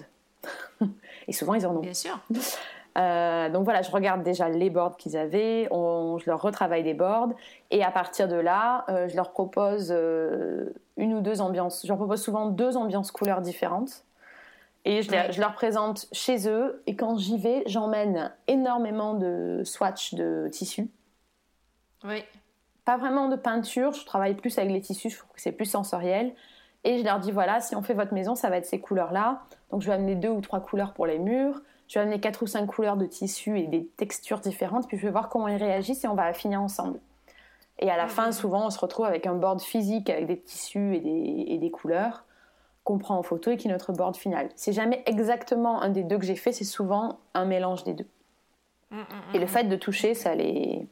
[1.28, 1.82] et souvent ils en ont.
[1.82, 2.20] Bien sûr.
[2.98, 7.30] Euh, donc voilà, je regarde déjà les boards qu'ils avaient, je leur retravaille des boards,
[7.70, 11.82] et à partir de là, euh, je leur propose euh, une ou deux ambiances.
[11.84, 14.04] Je leur propose souvent deux ambiances couleurs différentes,
[14.84, 16.82] et je, leur présente chez eux.
[16.88, 20.90] Et quand j'y vais, j'emmène énormément de swatchs de tissus.
[22.06, 22.24] Oui.
[22.86, 25.66] Pas vraiment de peinture, je travaille plus avec les tissus, je trouve que c'est plus
[25.66, 26.34] sensoriel.
[26.84, 29.42] Et je leur dis voilà, si on fait votre maison, ça va être ces couleurs-là.
[29.72, 31.62] Donc je vais amener deux ou trois couleurs pour les murs.
[31.88, 35.04] Je vais amener quatre ou cinq couleurs de tissu et des textures différentes, puis je
[35.04, 37.00] vais voir comment ils réagissent et on va affiner ensemble.
[37.80, 40.96] Et à la fin, souvent, on se retrouve avec un board physique avec des tissus
[40.96, 42.26] et des, et des couleurs
[42.84, 44.50] qu'on prend en photo et qui est notre board final.
[44.56, 48.08] C'est jamais exactement un des deux que j'ai fait, c'est souvent un mélange des deux.
[48.92, 50.88] Mm, mm, et le fait de toucher, ça les,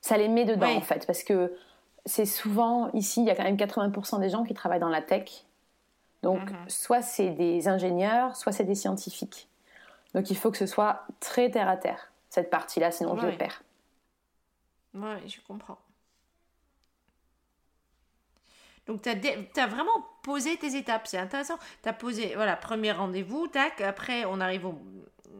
[0.00, 1.52] ça les met dedans en fait, parce que
[2.06, 5.02] c'est souvent ici, il y a quand même 80% des gens qui travaillent dans la
[5.02, 5.44] tech.
[6.22, 9.48] Donc, soit c'est des ingénieurs, soit c'est des scientifiques.
[10.14, 13.36] Donc il faut que ce soit très terre à terre, cette partie-là, sinon je le
[13.36, 13.62] perds.
[14.94, 15.78] Oui, je comprends.
[18.86, 21.54] Donc, tu as, vraiment posé tes étapes, c'est intéressant.
[21.82, 24.74] Tu as posé, voilà, premier rendez-vous, tac, après on arrive au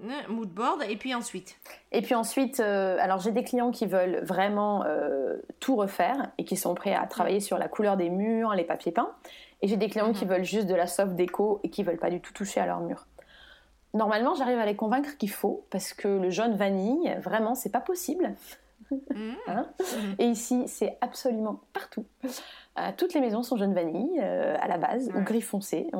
[0.04, 1.56] euh, mood board, et puis ensuite
[1.92, 6.44] Et puis ensuite, euh, alors j'ai des clients qui veulent vraiment euh, tout refaire et
[6.44, 9.14] qui sont prêts à travailler sur la couleur des murs, les papiers peints.
[9.62, 10.30] Et j'ai des clients qui mhm.
[10.30, 12.80] veulent juste de la soft déco et qui veulent pas du tout toucher à leur
[12.80, 13.06] mur
[13.94, 17.80] normalement, j'arrive à les convaincre qu'il faut, parce que le jaune vanille, vraiment, c'est pas
[17.80, 18.34] possible.
[18.90, 19.32] Mmh.
[19.46, 20.14] Hein mmh.
[20.18, 22.04] Et ici, c'est absolument partout.
[22.78, 25.90] Euh, toutes les maisons sont jaune vanille euh, à la base, ou gris foncé.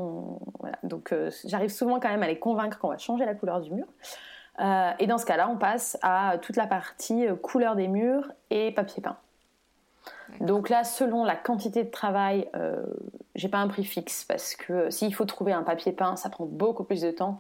[0.83, 3.70] Donc, euh, j'arrive souvent quand même à les convaincre qu'on va changer la couleur du
[3.70, 3.87] mur.
[4.98, 9.02] et dans ce cas-là, on passe à toute la partie couleur des murs et papier
[9.02, 9.16] peint.
[10.40, 12.48] Donc là, selon la quantité de travail,
[13.35, 16.44] j'ai pas un prix fixe parce que s'il faut trouver un papier peint, ça prend
[16.44, 17.38] beaucoup plus de temps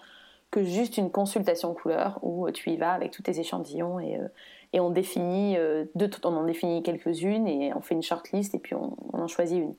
[0.50, 4.28] que juste une consultation couleur où tu y vas avec tous tes échantillons et, euh,
[4.72, 5.84] et on définit euh,
[6.24, 9.74] on en définit quelques-unes et on fait une shortlist et puis on, en choisit une.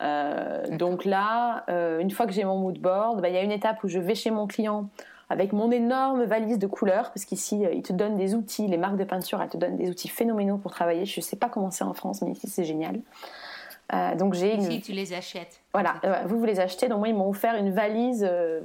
[0.00, 1.64] Euh, donc là,
[1.98, 3.98] une fois que j'ai mon mood board, bah, il y a une étape où je
[3.98, 4.88] vais chez mon client
[5.30, 8.96] avec mon énorme valise de couleurs, parce qu'ici, ils te donnent des outils, les marques
[8.96, 11.04] de peinture, elles te donnent des outils phénoménaux pour travailler.
[11.04, 13.00] Je ne sais pas comment c'est en France, mais ici, c'est génial.
[13.94, 14.62] Euh, donc j'ai une...
[14.62, 15.60] Si tu les achètes.
[15.72, 16.88] Voilà, euh, vous vous les achetez.
[16.88, 18.60] Donc moi ils m'ont offert une valise, euh,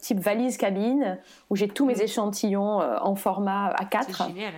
[0.00, 1.18] type valise cabine,
[1.50, 4.04] où j'ai tous mes échantillons en format A4.
[4.06, 4.52] C'est génial.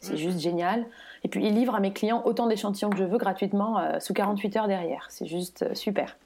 [0.00, 0.16] C'est mm.
[0.16, 0.86] juste génial.
[1.24, 4.56] Et puis ils livrent à mes clients autant d'échantillons que je veux gratuitement sous 48
[4.56, 5.06] heures derrière.
[5.10, 6.16] C'est juste super.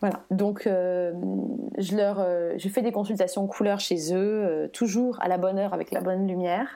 [0.00, 2.24] Voilà, donc je leur,
[2.56, 6.28] je fais des consultations couleurs chez eux, toujours à la bonne heure avec la bonne
[6.28, 6.68] lumière,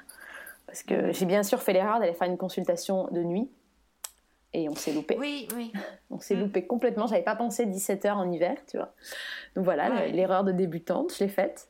[0.67, 1.15] parce que mm.
[1.15, 3.49] j'ai bien sûr fait l'erreur d'aller faire une consultation de nuit
[4.53, 5.17] et on s'est loupé.
[5.19, 5.73] Oui, oui.
[6.11, 6.41] On s'est mm.
[6.41, 7.07] loupé complètement.
[7.07, 8.93] J'avais pas pensé 17 heures en hiver, tu vois.
[9.55, 11.69] Donc voilà, l'erreur de débutante, je l'ai faite.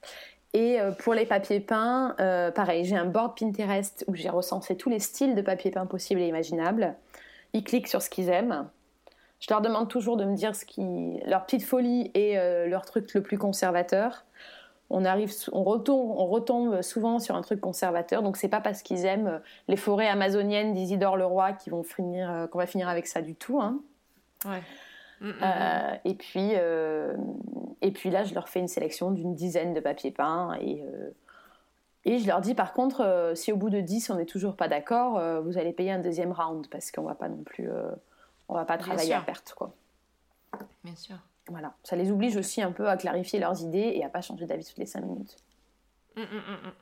[0.52, 4.76] Et euh, pour les papiers peints, euh, pareil, j'ai un board Pinterest où j'ai recensé
[4.76, 6.96] tous les styles de papier peint possibles et imaginables.
[7.52, 8.68] Ils cliquent sur ce qu'ils aiment.
[9.38, 12.84] Je leur demande toujours de me dire ce qui, leur petite folie et euh, leur
[12.84, 14.24] truc le plus conservateur
[14.90, 18.22] on arrive, on retombe, on retombe souvent sur un truc conservateur.
[18.22, 22.30] Donc c'est pas parce qu'ils aiment euh, les forêts amazoniennes d'Isidore Leroy qu'ils vont finir,
[22.30, 23.60] euh, qu'on va finir avec ça du tout.
[23.60, 23.80] Hein.
[24.44, 24.62] Ouais.
[25.20, 25.98] Mm, mm, euh, mm.
[26.04, 26.52] et puis,
[27.82, 30.84] et puis là, je leur fais une sélection d'une dizaine de papiers peints et
[32.06, 34.68] et je leur dis par contre, si au bout de 10 on n'est toujours pas
[34.68, 37.68] d'accord, vous allez payer un deuxième round parce qu'on va pas non plus,
[38.48, 39.74] on va pas travailler à perte quoi.
[40.82, 41.16] Bien sûr.
[41.50, 44.46] Voilà, ça les oblige aussi un peu à clarifier leurs idées et à pas changer
[44.46, 45.36] d'avis toutes les cinq minutes.
[46.16, 46.72] Hum, hum, hum,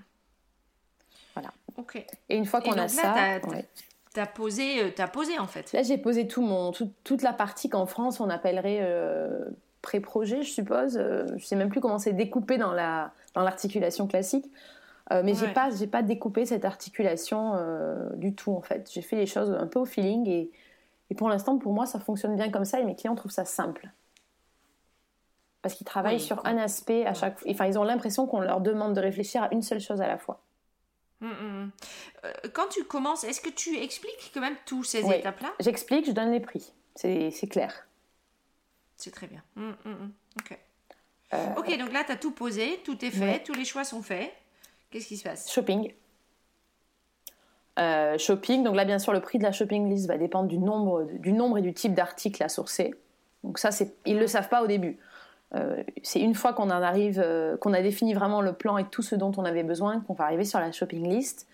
[1.34, 1.52] voilà.
[1.76, 2.04] Ok.
[2.28, 3.40] Et une fois qu'on a ça,
[4.14, 5.72] tu as posé, euh, as posé en fait.
[5.72, 9.44] Là, j'ai posé tout mon, toute la partie qu'en France on appellerait euh,
[9.82, 10.96] pré-projet, je suppose.
[10.96, 14.46] Euh, je sais même plus comment c'est découpé dans la dans l'articulation classique.
[15.10, 17.54] mais j'ai pas j'ai pas découpé cette articulation
[18.16, 18.90] du tout en fait.
[18.92, 20.50] J'ai fait les choses un peu au feeling et,
[21.10, 23.44] et pour l'instant pour moi ça fonctionne bien comme ça et mes clients trouvent ça
[23.44, 23.88] simple
[25.62, 27.50] parce qu'ils travaillent sur un aspect à chaque fois.
[27.50, 30.18] Enfin, ils ont l'impression qu'on leur demande de réfléchir à une seule chose à la
[30.18, 30.40] fois.
[31.20, 31.70] Hum, hum, hum.
[32.24, 35.52] Euh, quand tu commences, est-ce que tu expliques quand même toutes ces étapes-là?
[35.58, 36.72] J'explique, je donne les prix.
[36.94, 37.86] C'est clair.
[38.96, 39.42] C'est très bien.
[40.38, 40.58] Ok.
[41.34, 44.02] Euh, ok, donc là, tu as tout posé, tout est fait, tous les choix sont
[44.02, 44.32] faits.
[44.90, 45.52] Qu'est-ce qui se passe?
[45.52, 45.92] Shopping.
[47.78, 50.58] Euh, shopping, donc là, bien sûr, le prix de la shopping list va dépendre du
[50.58, 52.94] nombre, du nombre et du type d'articles à sourcer.
[53.44, 53.70] Donc ça,
[54.06, 54.98] ils ne le savent pas au début.
[55.54, 58.84] Euh, c'est une fois qu'on en arrive, euh, qu'on a défini vraiment le plan et
[58.84, 61.46] tout ce dont on avait besoin, qu'on va arriver sur la shopping list.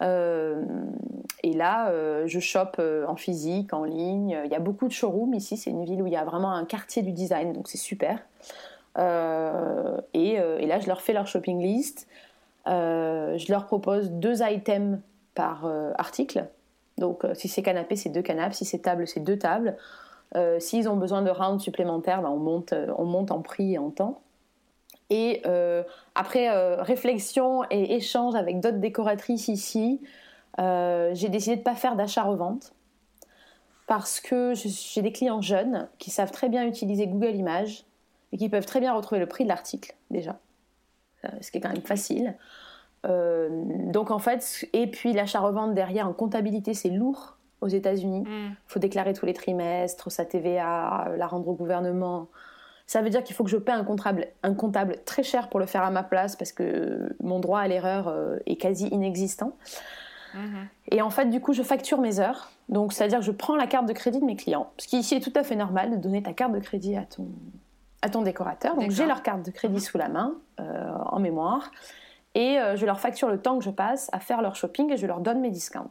[0.00, 1.90] et là,
[2.26, 4.38] je chope en physique, en ligne.
[4.44, 5.56] Il y a beaucoup de showrooms ici.
[5.56, 8.18] C'est une ville où il y a vraiment un quartier du design, donc c'est super.
[8.98, 9.00] Et,
[10.36, 12.06] là, je leur fais leur shopping list.
[12.66, 14.98] je leur propose deux items
[15.34, 16.46] par article.
[16.98, 18.52] Donc, si c'est canapé, c'est deux canapes.
[18.52, 19.76] Si c'est table, c'est deux tables.
[20.34, 23.74] Euh, s'ils ont besoin de rounds supplémentaires, ben, on, monte, euh, on monte en prix
[23.74, 24.20] et en temps.
[25.08, 25.84] Et euh,
[26.16, 26.50] après
[26.82, 30.00] réflexion et échange avec d'autres décoratrices ici,
[30.58, 32.72] j'ai décidé de ne pas faire d'achat-revente
[33.86, 37.84] parce que j'ai des clients jeunes qui savent très bien utiliser Google Images
[38.32, 40.40] et qui peuvent très bien retrouver le prix de l'article déjà,
[41.40, 42.34] ce qui est quand même facile.
[43.04, 48.24] donc en fait, et puis l'achat-revente derrière en comptabilité, c'est lourd aux États-Unis.
[48.26, 48.56] Il mm.
[48.66, 52.28] faut déclarer tous les trimestres sa TVA, la rendre au gouvernement.
[52.86, 55.58] Ça veut dire qu'il faut que je paie un comptable, un comptable très cher pour
[55.58, 59.56] le faire à ma place parce que mon droit à l'erreur euh, est quasi inexistant.
[60.34, 60.66] Mm-hmm.
[60.92, 62.50] Et en fait, du coup, je facture mes heures.
[62.68, 64.70] Donc, c'est-à-dire que je prends la carte de crédit de mes clients.
[64.78, 67.04] Ce qui ici est tout à fait normal de donner ta carte de crédit à
[67.04, 67.28] ton,
[68.02, 68.76] à ton décorateur.
[68.76, 71.70] Donc, j'ai leur carte de crédit sous la main, euh, en mémoire.
[72.34, 74.96] Et euh, je leur facture le temps que je passe à faire leur shopping et
[74.96, 75.90] je leur donne mes discounts.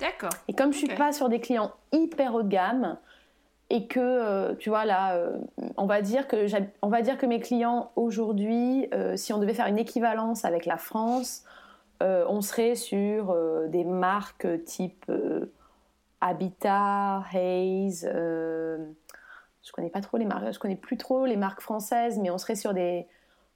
[0.00, 0.32] D'accord.
[0.48, 2.98] Et comme je suis pas sur des clients hyper haut de gamme
[3.70, 5.38] et que euh, tu vois là, euh,
[5.76, 6.46] on va dire que
[6.82, 10.66] on va dire que mes clients aujourd'hui, euh, si on devait faire une équivalence avec
[10.66, 11.44] la France,
[12.00, 13.34] on serait sur
[13.68, 15.10] des marques type
[16.20, 18.06] Habitat, Haze.
[18.12, 22.36] je connais pas trop les marques, je connais plus trop les marques françaises, mais on
[22.36, 23.06] serait sur des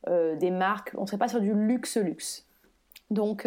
[0.06, 2.46] des marques, on serait pas sur du luxe luxe.
[3.10, 3.46] Donc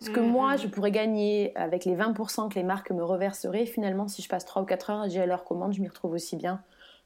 [0.00, 0.62] ce que moi, mm-hmm.
[0.62, 4.44] je pourrais gagner avec les 20% que les marques me reverseraient, finalement, si je passe
[4.44, 6.62] 3 ou 4 heures à leur commande, je m'y retrouve aussi bien.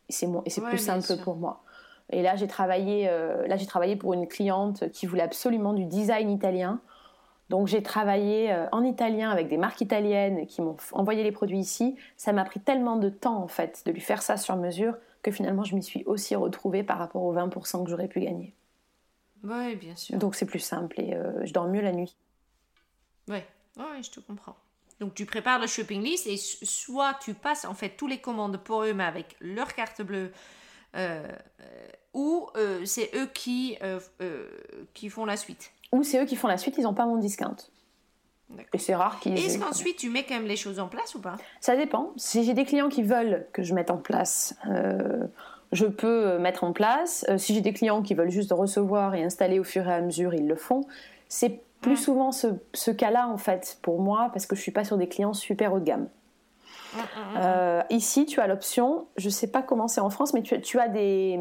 [0.09, 1.63] Et c'est et plus simple pour moi.
[2.11, 5.85] Et là, j'ai travaillé, euh, là, j'ai travaillé pour une cliente qui voulait absolument du
[5.85, 6.81] design italien.
[7.49, 11.59] Donc, j'ai travaillé euh, en italien avec des marques italiennes qui m'ont envoyé les produits
[11.59, 11.97] ici.
[12.17, 15.31] Ça m'a pris tellement de temps, en fait, de lui faire ça sur mesure que
[15.31, 18.55] finalement, je m'y suis aussi retrouvée par rapport aux 20% que j'aurais pu gagner.
[19.45, 20.19] Oui, bien sûr.
[20.19, 22.17] Donc, c'est plus simple et euh, je dors mieux la nuit.
[23.31, 23.47] Ouais,
[23.79, 24.57] ouais, je te comprends.
[25.01, 28.59] Donc tu prépares le shopping list et soit tu passes en fait tous les commandes
[28.59, 30.31] pour eux mais avec leur carte bleue
[30.97, 31.23] euh,
[31.61, 31.65] euh,
[32.13, 33.79] ou euh, c'est eux qui,
[34.95, 35.71] qui font la suite.
[35.93, 37.57] Ou c'est eux qui font la suite, ils n'ont pas mon discount.
[38.73, 39.39] Et c'est rare qu'ils.
[39.39, 41.37] Est-ce qu'ensuite tu mets quand même les choses en place ou pas?
[41.61, 42.13] Ça dépend.
[42.17, 44.57] Si j'ai des clients qui veulent que je mette en place,
[45.71, 47.25] je peux mettre en place.
[47.39, 50.35] si j'ai des clients qui veulent juste recevoir et installer au fur et à mesure,
[50.35, 50.85] ils le font.
[51.29, 54.97] C'est plus souvent ce, cas-là, en fait, pour moi, parce que je suis pas sur
[54.97, 56.09] des clients super haut de gamme.
[57.37, 60.79] Euh, ici, tu as l'option, je ne sais pas comment c'est en France, mais tu,
[60.79, 61.39] as des,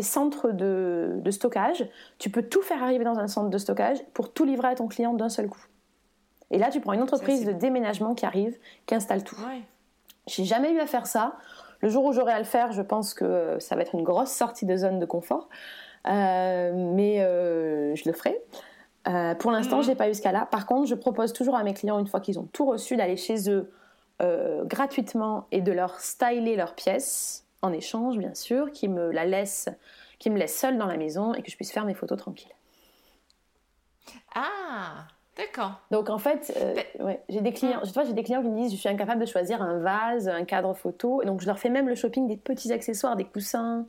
[0.00, 1.86] centres de, stockage.
[2.18, 4.88] Tu peux tout faire arriver dans un centre de stockage pour tout livrer à ton
[4.88, 5.64] client d'un seul coup.
[6.50, 9.36] Et là, tu prends une entreprise de déménagement qui arrive, qui installe tout.
[9.36, 9.62] Ouais.
[10.26, 11.34] J'ai jamais eu à faire ça.
[11.80, 14.30] Le jour où j'aurai à le faire, je pense que ça va être une grosse
[14.30, 15.48] sortie de zone de confort.
[16.08, 18.40] Euh, mais euh, je le ferai.
[19.08, 19.92] Euh, pour l'instant, je mhm.
[19.92, 20.46] j'ai pas eu ce cas-là.
[20.46, 23.16] Par contre, je propose toujours à mes clients, une fois qu'ils ont tout reçu, d'aller
[23.16, 23.70] chez eux
[24.20, 29.24] euh, gratuitement et de leur styler leurs pièces en échange, bien sûr, qui me la
[29.24, 29.68] laissent,
[30.18, 32.54] qui me laissent seule dans la maison et que je puisse faire mes photos tranquilles.
[34.34, 35.80] Ah, d'accord.
[35.90, 38.56] Donc en fait, euh, ben j'ai des clients, je vois, j'ai des clients qui me
[38.56, 41.58] disent, je suis incapable de choisir un vase, un cadre photo, et donc je leur
[41.58, 43.86] fais même le shopping des petits accessoires, des coussins.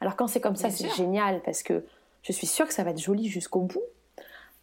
[0.00, 1.84] Alors quand c'est comme ça, c'est génial parce que
[2.22, 3.82] je suis sûre que ça va être joli jusqu'au bout.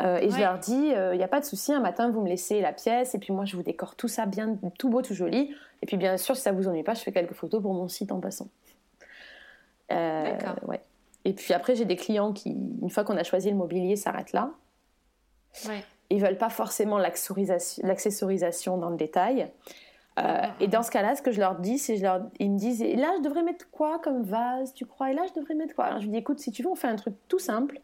[0.03, 2.21] Euh, et je leur dis, il euh, n'y a pas de souci, un matin vous
[2.21, 5.01] me laissez la pièce et puis moi je vous décore tout ça bien, tout beau,
[5.01, 5.55] tout joli.
[5.81, 7.87] Et puis bien sûr, si ça vous ennuie pas, je fais quelques photos pour mon
[7.87, 8.49] site en passant.
[9.91, 10.37] Euh,
[10.67, 10.81] ouais.
[11.25, 12.49] Et puis après, j'ai des clients qui,
[12.81, 14.51] une fois qu'on a choisi le mobilier, s'arrêtent là.
[15.67, 15.85] Ouais.
[16.09, 19.49] Ils veulent pas forcément l'accessorisation dans le détail.
[20.59, 22.81] et dans ce cas-là, ce que je leur dis, c'est je leur, ils me disent,
[22.81, 25.11] et là je devrais mettre quoi comme vase, tu crois?
[25.11, 25.85] Et là je devrais mettre quoi?
[25.85, 27.79] Alors je dis, écoute, si tu veux, on fait un truc tout simple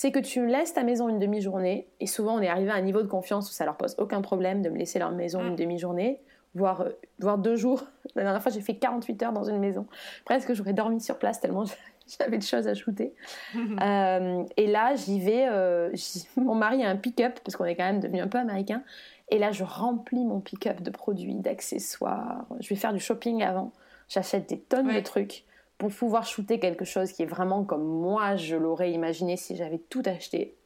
[0.00, 2.80] c'est que tu laisses ta maison une demi-journée, et souvent on est arrivé à un
[2.80, 5.52] niveau de confiance où ça leur pose aucun problème de me laisser leur maison une
[5.52, 5.56] mm.
[5.56, 6.22] demi-journée,
[6.54, 7.84] voire, euh, voire deux jours.
[8.14, 9.86] La dernière fois j'ai fait 48 heures dans une maison,
[10.24, 11.64] presque j'aurais dormi sur place tellement
[12.18, 13.12] j'avais de choses à shooter.
[13.82, 15.92] Euh, et là j'y vais, euh,
[16.38, 18.82] mon mari a un pick-up, parce qu'on est quand même devenu un peu américain,
[19.28, 23.70] et là je remplis mon pick-up de produits, d'accessoires, je vais faire du shopping avant,
[24.08, 25.44] j'achète des tonnes de trucs
[25.80, 29.78] pour pouvoir shooter quelque chose qui est vraiment comme moi je l'aurais imaginé si j'avais
[29.78, 30.56] tout acheté.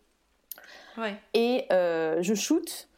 [1.34, 2.88] Et euh, je shoot,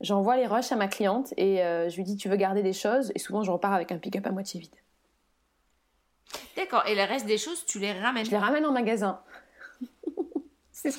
[0.00, 2.72] j'envoie les rushs à ma cliente et euh, je lui dis tu veux garder des
[2.72, 3.12] choses?
[3.14, 4.74] Et souvent je repars avec un pick-up à moitié vide.
[6.56, 8.24] D'accord, et le reste des choses tu les ramènes?
[8.24, 9.20] Je les ramène en magasin.
[10.72, 10.92] c'est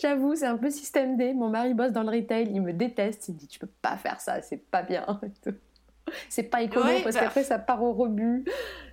[0.00, 1.34] J'avoue, c'est un peu système D.
[1.34, 3.28] Mon mari bosse dans le retail, il me déteste.
[3.28, 5.20] Il me dit Tu peux pas faire ça, c'est pas bien.
[6.28, 7.22] c'est pas écolo parce bah.
[7.22, 8.44] qu'après ça part au rebut.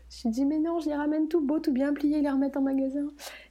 [0.10, 2.58] Je lui dis Mais non, je les ramène tout beau, tout bien plié, les remettre
[2.58, 3.08] en magasin.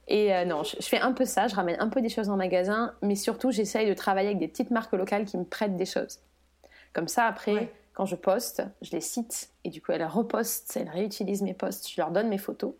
[0.07, 2.37] Et euh, non, je, fais un peu ça, je ramène un peu des choses en
[2.37, 5.85] magasin, mais surtout j'essaye de travailler avec des petites marques locales qui me prêtent des
[5.85, 6.19] choses.
[6.93, 10.89] Comme ça, après, quand je poste, je les cite et du coup elles repostent, elles
[10.89, 12.73] réutilisent mes posts, je leur donne mes photos.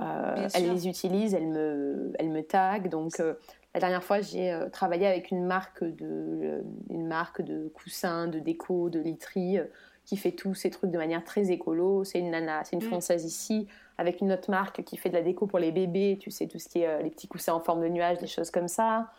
[0.00, 2.88] Euh, elles les utilisent, elles me, elles me taguent.
[2.88, 3.34] Donc, euh,
[3.74, 8.40] la dernière fois, j'ai euh, travaillé avec une marque de, une marque de coussins, de
[8.40, 9.58] déco, de literie,
[10.04, 12.04] qui fait tous ces trucs de manière très écolo.
[12.04, 12.88] C'est une nana, c'est une mm.
[12.88, 13.66] française ici,
[13.98, 16.18] avec une autre marque qui fait de la déco pour les bébés.
[16.20, 18.50] Tu sais tout ce qui est les petits coussins en forme de nuage, des choses
[18.50, 19.10] comme ça.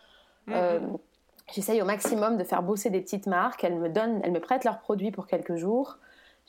[0.48, 0.98] Mm-hmm.
[1.52, 3.62] J'essaye au maximum de faire bosser des petites marques.
[3.64, 5.98] Elles me donnent, elles me prêtent leurs produits pour quelques jours.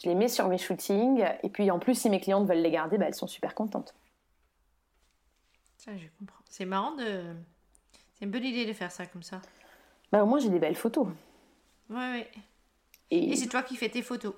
[0.04, 1.24] Je les mets sur mes shootings.
[1.44, 3.96] Et puis en plus, si mes clientes veulent les garder, bah, elles sont super contentes
[5.96, 6.44] je comprends.
[6.50, 7.24] C'est marrant de.
[8.14, 9.42] C'est une bonne idée de faire ça comme ça.
[10.12, 11.08] Bah, au moins, j'ai des belles photos.
[11.90, 12.32] Ouais, ouais.
[13.12, 14.34] Et, c'est toi qui fais tes photos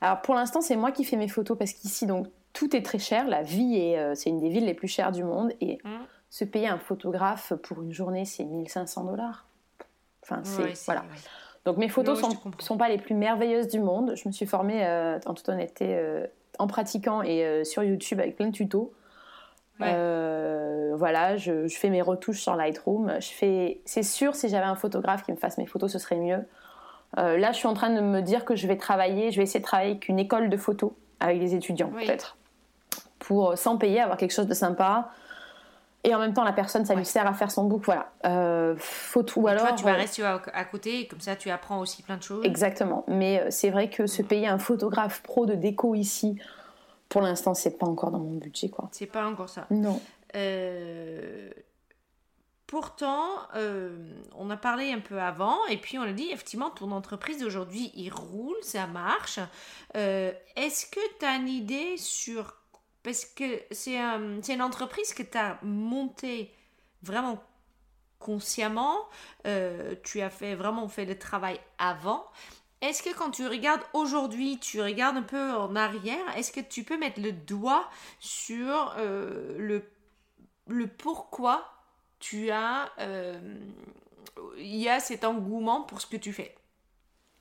[0.00, 2.98] Alors, pour l'instant, c'est moi qui fais mes photos parce qu'ici, donc, tout est très
[2.98, 3.26] cher.
[3.26, 5.52] La vie, est, euh, c'est une des villes les plus chères du monde.
[5.60, 5.90] Et mmh.
[6.30, 9.46] se payer un photographe pour une journée, c'est 1500 dollars.
[10.22, 10.84] Enfin, c'est.
[10.84, 11.04] voilà.
[11.64, 14.14] Donc, mes photos ne sont, sont, pas les plus merveilleuses du monde.
[14.16, 16.26] Je me suis formée, euh, en toute honnêteté, euh,
[16.58, 18.92] en pratiquant et sur YouTube avec plein de tutos.
[19.78, 23.14] Voilà, je, fais mes retouches sur Lightroom.
[23.20, 26.16] Je fais, c'est sûr, si j'avais un photographe qui me fasse mes photos, ce serait
[26.16, 26.44] mieux.
[27.18, 29.42] Euh, là, je suis en train de me dire que je vais travailler, je vais
[29.42, 32.36] essayer de travailler avec une école de photos avec des étudiants, peut-être,
[33.18, 35.10] pour euh, sans payer, avoir quelque chose de sympa.
[36.04, 38.10] Et en même temps, la personne, ça lui sert à faire son book, voilà.
[38.26, 38.74] Euh,
[39.36, 39.68] ou alors.
[39.68, 42.44] Toi, tu vas rester à côté, comme ça, tu apprends aussi plein de choses.
[42.44, 43.04] Exactement.
[43.06, 46.40] Mais c'est vrai que se payer un photographe pro de déco ici,
[47.08, 48.88] pour l'instant, c'est pas encore dans mon budget, quoi.
[48.90, 49.66] C'est pas encore ça.
[49.70, 50.00] Non.
[50.34, 51.50] Euh,
[52.72, 53.94] pourtant, euh,
[54.34, 57.92] on a parlé un peu avant, et puis on a dit, effectivement, ton entreprise aujourd'hui,
[57.94, 59.40] il roule, ça marche.
[59.94, 62.56] Euh, est-ce que tu as une idée sur...
[63.02, 66.50] Parce que c'est une entreprise que tu as montée
[67.02, 67.44] vraiment
[68.18, 68.96] consciemment,
[69.44, 72.24] tu as fait vraiment fait le travail avant.
[72.80, 76.84] Est-ce que quand tu regardes aujourd'hui, tu regardes un peu en arrière, est-ce que tu
[76.84, 77.86] peux mettre le doigt
[78.18, 79.84] sur euh, le,
[80.68, 81.81] le pourquoi
[82.22, 83.38] tu as, euh,
[84.56, 86.54] il y a cet engouement pour ce que tu fais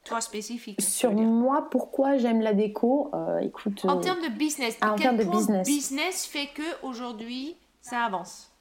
[0.04, 0.82] toi spécifique.
[0.82, 3.86] Sur moi, pourquoi j'aime la déco euh, Écoute.
[3.86, 5.68] En termes de business, ah, en termes de business.
[5.68, 8.52] business fait que aujourd'hui ça avance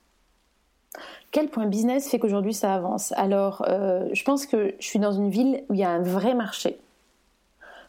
[1.30, 3.12] quel point business fait qu'aujourd'hui ça avance?
[3.16, 6.02] Alors, euh, je pense que je suis dans une ville où il y a un
[6.02, 6.80] vrai marché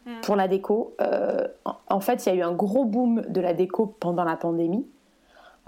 [0.06, 0.20] hmm.
[0.22, 0.94] pour la déco.
[1.00, 1.48] Euh,
[1.88, 4.86] en, fait, il y a eu un gros boom de la déco pendant la pandémie.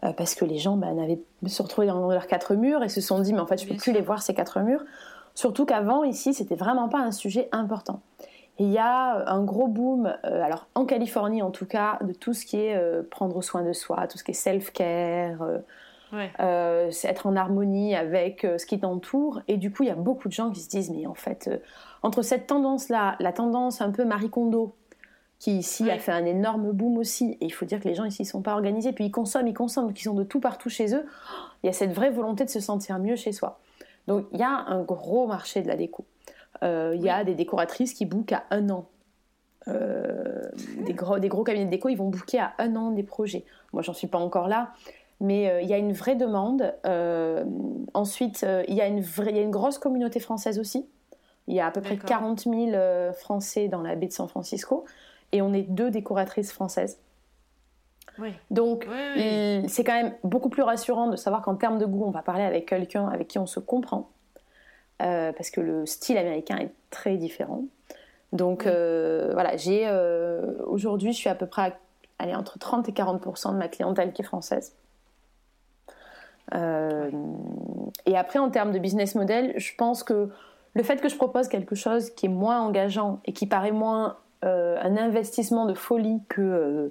[0.02, 3.00] Euh, parce que les gens bah, avaient se retrouvé dans leurs quatre murs et se
[3.00, 4.84] sont dit mais en fait je ne peux plus les voir ces quatre murs.
[5.34, 8.00] Surtout qu'avant ici c'était vraiment pas un sujet important.
[8.58, 12.44] Il y a un gros boom alors en Californie en tout cas de tout ce
[12.44, 15.44] qui est prendre soin de soi tout ce qui est self care
[16.40, 19.40] euh, c'est être en harmonie avec euh, ce qui t'entoure.
[19.48, 21.48] Et du coup, il y a beaucoup de gens qui se disent, mais en fait,
[21.48, 21.58] euh,
[22.02, 24.74] entre cette tendance-là, la tendance un peu Marie Kondo,
[25.44, 28.04] qui ici a fait un énorme boom aussi, et il faut dire que les gens
[28.04, 30.40] ici ne sont pas organisés, puis ils consomment, ils consomment, donc ils sont de tout
[30.40, 31.04] partout chez eux,
[31.62, 33.60] il y a cette vraie volonté de se sentir mieux chez soi.
[34.06, 36.06] Donc il y a un gros marché de la déco.
[36.62, 38.86] il y a des décoratrices qui bookent à un an.
[39.66, 43.44] des, gros, des gros cabinets de déco, ils vont booker à un an des projets.
[43.74, 44.72] Moi, j'en suis pas encore là,
[45.20, 46.74] mais euh, il y a une vraie demande.
[46.86, 47.44] Euh,
[47.92, 50.86] ensuite, euh, il, y a une vraie, une grosse communauté française aussi.
[51.48, 54.86] Il y a à peu près 40 000 Français dans la baie de San Francisco
[55.34, 56.98] et on est deux décoratrices françaises.
[58.50, 58.86] Donc,
[59.68, 62.44] c'est quand même beaucoup plus rassurant de savoir qu'en termes de goût, on va parler
[62.44, 64.08] avec quelqu'un avec qui on se comprend.
[64.98, 67.64] parce que le style américain est très différent.
[68.32, 69.90] Donc, voilà, j'ai
[70.66, 71.74] aujourd'hui, je suis à peu près
[72.20, 73.22] à, entre 30 et 40
[73.52, 74.74] de ma clientèle qui est française.
[76.54, 77.10] Euh,
[78.06, 80.28] et après, en termes de business model, je pense que
[80.74, 84.18] le fait que je propose quelque chose qui est moins engageant et qui paraît moins
[84.44, 86.88] euh, un investissement de folie que euh,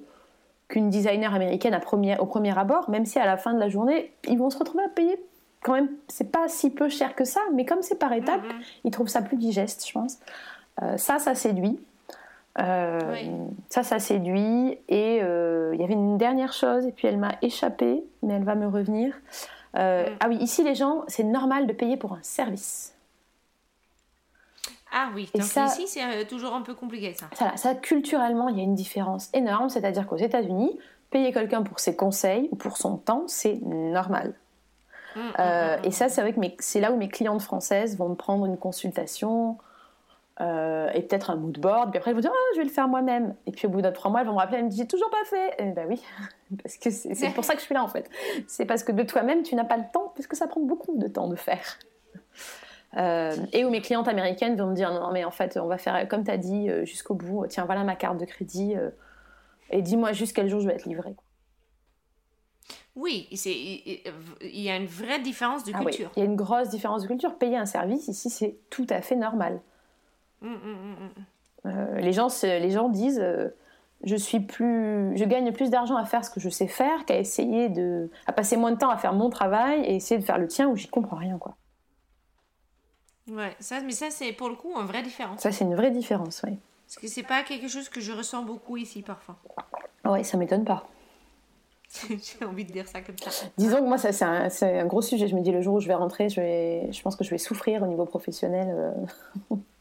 [0.67, 3.69] qu'une designer américaine à premier, au premier abord, même si à la fin de la
[3.69, 5.23] journée, ils vont se retrouver à payer
[5.61, 8.81] quand même, c'est pas si peu cher que ça, mais comme c'est par étapes, mm-hmm.
[8.83, 10.19] ils trouvent ça plus digeste, je pense.
[10.97, 11.79] ça, ça séduit.
[12.57, 14.77] Ça, ça séduit.
[14.89, 18.55] Et il y avait une dernière chose, et puis elle m'a échappé, mais elle va
[18.55, 19.13] me revenir.
[19.77, 20.15] Euh, mm.
[20.19, 22.92] Ah oui, ici, les gens, c'est normal de payer pour un service.
[24.93, 27.25] Ah oui, donc ici, c'est euh, toujours un peu compliqué ça.
[27.33, 29.69] Ça, ça, culturellement, il y a une différence énorme.
[29.69, 30.77] C'est-à-dire qu'aux États-Unis,
[31.09, 34.33] payer quelqu'un pour ses conseils ou pour son temps, c'est normal.
[35.15, 35.43] Mmh, mmh,
[35.83, 38.57] et ça, c'est vrai que c'est là où mes clientes françaises vont me prendre une
[38.57, 39.57] consultation
[40.41, 41.91] euh, et peut-être un mood board.
[41.91, 43.35] Puis après, elles vont dire oh, je vais le faire moi-même.
[43.45, 44.87] Et puis au bout de trois mois, elles vont me rappeler elles me disent J'ai
[44.87, 45.53] toujours pas fait.
[45.59, 46.01] Et ben oui,
[46.63, 48.09] parce que c'est pour ça que je suis là en fait.
[48.47, 50.97] C'est parce que de toi-même, tu n'as pas le temps, parce que ça prend beaucoup
[50.97, 51.77] de temps de faire.
[52.95, 55.77] Euh, et où mes clientes américaines vont me dire Non, mais en fait, on va
[55.77, 57.45] faire comme tu as dit euh, jusqu'au bout.
[57.47, 58.75] Tiens, voilà ma carte de crédit.
[59.69, 61.15] et dis-moi juste quel jour je vais être livrée.
[62.95, 66.11] Oui, il y a une vraie différence de ah culture.
[66.15, 67.35] il y a une grosse différence de culture.
[67.37, 69.61] Payer un service, ici, c'est tout à fait normal.
[70.41, 70.95] Mm, mm,
[71.65, 73.47] euh, les, gens, les gens disent euh,
[74.03, 77.17] je, suis plus, je gagne plus d'argent à faire ce que je sais faire qu'à
[77.17, 78.11] essayer de.
[78.27, 80.67] à passer moins de temps à faire mon travail et essayer de faire le tien
[80.67, 81.55] où j'y comprends rien, quoi.
[83.29, 85.39] Ouais, ça, mais ça, c'est pour le coup une vraie différence.
[85.39, 86.57] Ça, c'est une vraie différence, oui.
[86.87, 89.37] Parce que c'est pas quelque chose que je ressens beaucoup ici parfois.
[90.05, 90.87] Ouais, ça m'étonne pas.
[92.09, 93.31] J'ai envie de dire ça comme ça.
[93.57, 94.49] Disons que moi, ça, c'est, un,
[94.79, 95.27] un, gros sujet.
[95.27, 97.29] Je me dis, le jour où je vais rentrer, je, vais, je pense que je
[97.29, 98.93] vais souffrir au niveau professionnel.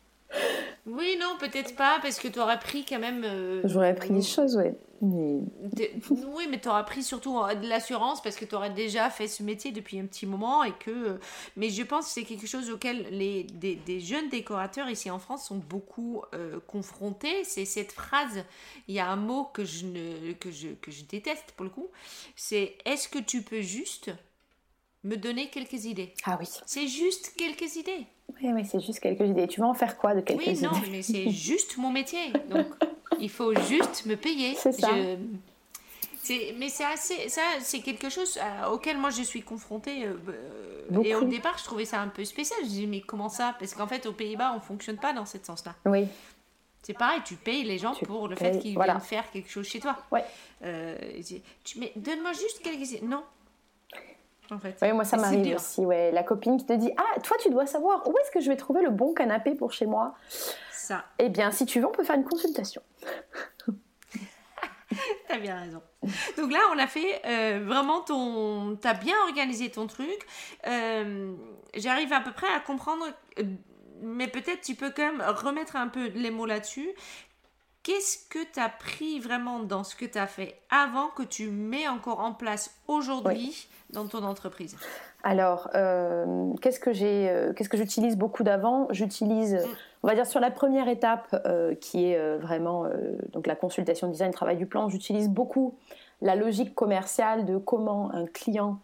[0.86, 3.22] Oui, non, peut-être pas, parce que tu aurais pris quand même.
[3.24, 4.74] Euh, J'aurais appris des choses, ouais.
[5.00, 5.38] Mais...
[6.10, 9.28] Oui, mais tu aurais pris surtout euh, de l'assurance parce que tu aurais déjà fait
[9.28, 10.90] ce métier depuis un petit moment et que.
[10.90, 11.18] Euh,
[11.56, 15.46] mais je pense que c'est quelque chose auquel les, des, jeunes décorateurs ici en France
[15.46, 16.22] sont beaucoup
[16.66, 17.44] confrontés.
[17.44, 18.44] C'est cette phrase.
[18.88, 21.70] Il y a un mot que je, ne, que je, que je déteste pour le
[21.70, 21.90] coup.
[22.34, 24.10] C'est est-ce que tu peux juste
[25.04, 26.12] me donner quelques idées?
[26.24, 26.46] Ah oui.
[26.66, 28.06] C'est juste quelques idées.
[28.40, 29.46] Oui, oui, c'est juste quelques idées.
[29.48, 32.32] Tu vas en faire quoi de quelques idées Oui, non, mais c'est juste mon métier.
[32.50, 32.66] Donc,
[33.20, 34.54] il faut juste me payer.
[34.54, 34.88] C'est ça.
[36.58, 40.04] Mais c'est assez, ça, c'est quelque chose euh, auquel moi je suis confrontée.
[40.06, 40.14] Euh,
[40.92, 42.58] euh, et au départ, je trouvais ça un peu spécial.
[42.62, 43.56] Je me dis, mais comment ça?
[43.58, 45.74] Parce qu'en fait, aux Pays-Bas, on fonctionne pas dans ce sens-là.
[45.84, 46.06] Oui.
[46.82, 49.80] C'est pareil, tu payes les gens pour le fait qu'ils viennent faire quelque chose chez
[49.80, 49.96] toi.
[50.10, 50.24] Ouais.
[51.64, 53.02] tu, mais donne-moi juste quelques.
[53.02, 53.22] Non,
[54.82, 55.84] oui, moi ça m'arrive aussi.
[55.84, 56.10] Ouais.
[56.12, 58.56] La copine qui te dit Ah, toi tu dois savoir où est-ce que je vais
[58.56, 60.14] trouver le bon canapé pour chez moi.
[60.70, 61.04] Ça.
[61.18, 62.82] Eh bien, si tu veux, on peut faire une consultation.
[65.28, 65.82] T'as bien raison.
[66.36, 68.76] Donc là, on a fait euh, vraiment ton.
[68.76, 70.18] T'as bien organisé ton truc.
[70.66, 71.32] Euh,
[71.74, 73.06] j'arrive à peu près à comprendre,
[73.38, 73.44] euh,
[74.02, 76.90] mais peut-être tu peux quand même remettre un peu les mots là-dessus.
[77.82, 81.50] Qu'est-ce que tu as pris vraiment dans ce que tu as fait avant que tu
[81.50, 84.76] mets encore en place aujourd'hui dans ton entreprise?
[85.24, 88.86] Alors, euh, qu'est-ce que j'ai, euh, qu'est-ce que j'utilise beaucoup d'avant?
[88.90, 89.68] J'utilise, mm.
[90.04, 92.86] on va dire sur la première étape euh, qui est vraiment
[93.32, 94.88] donc la consultation design, travail du plan.
[94.88, 95.74] J'utilise beaucoup
[96.20, 98.78] la logique commerciale de comment un client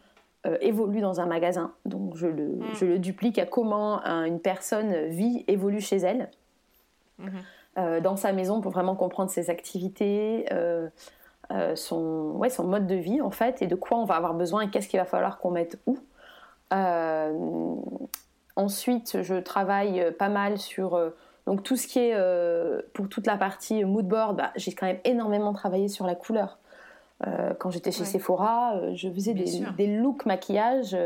[0.60, 1.72] évolue dans un magasin.
[1.84, 2.74] Donc, je le, mm.
[2.74, 6.30] je le duplique à comment une personne vit, évolue chez elle.
[7.20, 7.42] Mm-hmm.
[7.78, 10.88] Euh, dans sa maison pour vraiment comprendre ses activités, euh,
[11.52, 14.34] euh, son, ouais, son mode de vie en fait, et de quoi on va avoir
[14.34, 15.98] besoin et qu'est-ce qu'il va falloir qu'on mette où.
[18.56, 21.00] ensuite, je travaille pas mal sur
[21.46, 22.16] donc tout ce qui est
[22.94, 24.36] pour toute la partie mood board.
[24.36, 26.58] Bah, j'ai quand même énormément travaillé sur la couleur.
[27.60, 30.96] quand j'étais chez Sephora, je faisais des, des, looks maquillage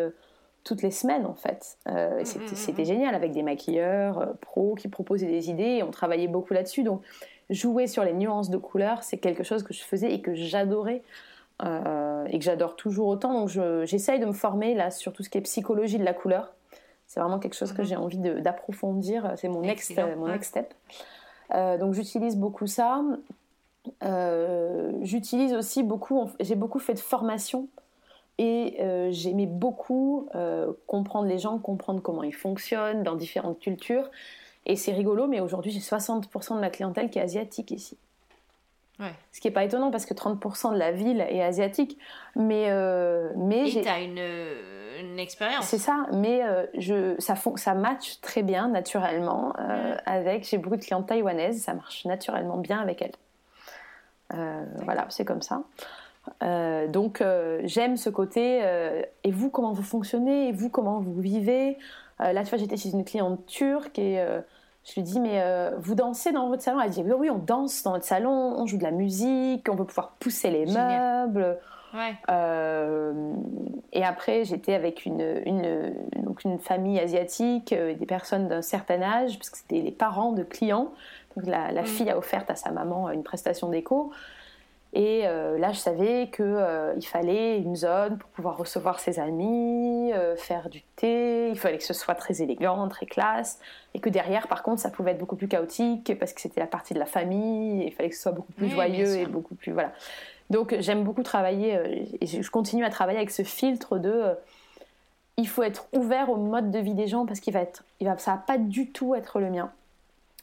[0.64, 1.78] toutes les semaines en fait.
[1.88, 5.78] Euh, mm, mm, c'était mm, génial avec des maquilleurs euh, pros qui proposaient des idées
[5.78, 6.82] et on travaillait beaucoup là-dessus.
[6.82, 7.02] Donc
[7.50, 11.02] jouer sur les nuances de couleurs, c'est quelque chose que je faisais et que j'adorais
[11.62, 13.32] euh, et que j'adore toujours autant.
[13.32, 13.48] Donc
[13.86, 16.52] j'essaye de me former là sur tout ce qui est psychologie de la couleur.
[17.06, 19.34] C'est vraiment quelque chose que j'ai envie d'approfondir.
[19.36, 20.72] C'est mon next, mon next step.
[21.78, 23.02] donc j'utilise beaucoup ça.
[25.02, 27.68] j'utilise aussi beaucoup, j'ai beaucoup fait de formation
[28.38, 34.10] et euh, j'aimais beaucoup euh, comprendre les gens, comprendre comment ils fonctionnent dans différentes cultures.
[34.64, 37.98] Et c'est rigolo, mais aujourd'hui, j'ai 60% de ma clientèle qui est asiatique ici.
[39.00, 39.12] Ouais.
[39.32, 41.98] Ce qui n'est pas étonnant parce que 30% de la ville est asiatique.
[42.36, 44.22] Mais, euh, mais et tu as une,
[45.00, 45.64] une expérience.
[45.64, 46.42] C'est ça, mais
[46.74, 49.52] je, ça, ça match très bien naturellement
[50.06, 50.48] avec.
[50.48, 53.16] J'ai beaucoup de clientes taïwanaises, ça marche naturellement bien avec elles.
[54.84, 55.62] voilà, c'est comme ça.
[56.42, 58.60] Euh, donc euh, j'aime ce côté.
[58.62, 61.78] Euh, et vous, comment vous fonctionnez Et vous, comment vous vivez?
[62.18, 64.24] Là, tu vois, j'étais chez une cliente turque et
[64.84, 65.42] je lui dis mais
[65.78, 66.80] vous dansez dans votre salon?
[66.80, 69.74] Elle dit oui, oui, on danse dans notre salon, on joue de la musique, on
[69.74, 71.58] veut pouvoir pousser les meubles.
[73.92, 79.36] et après, j'étais avec une, une, donc une famille asiatique, des personnes d'un certain âge,
[79.36, 80.92] parce que c'était les parents de clients.
[81.36, 81.86] Donc la, la mm.
[81.86, 84.12] fille a offert à sa maman une prestation d'écho.
[84.94, 90.12] Et euh, là, je savais qu'il euh, fallait une zone pour pouvoir recevoir ses amis,
[90.12, 91.48] euh, faire du thé.
[91.48, 93.58] Il fallait que ce soit très élégant, très classe.
[93.94, 96.66] Et que derrière, par contre, ça pouvait être beaucoup plus chaotique parce que c'était la
[96.66, 97.86] partie de la famille.
[97.86, 99.72] il fallait que ce soit beaucoup plus joyeux et beaucoup plus.
[99.72, 99.92] Voilà.
[100.50, 104.34] Donc, j'aime beaucoup travailler et je continue à travailler avec ce filtre de.
[105.38, 108.06] il faut être ouvert au mode de vie des gens parce qu'il va être, il
[108.06, 109.70] va, ça va pas du tout être le mien.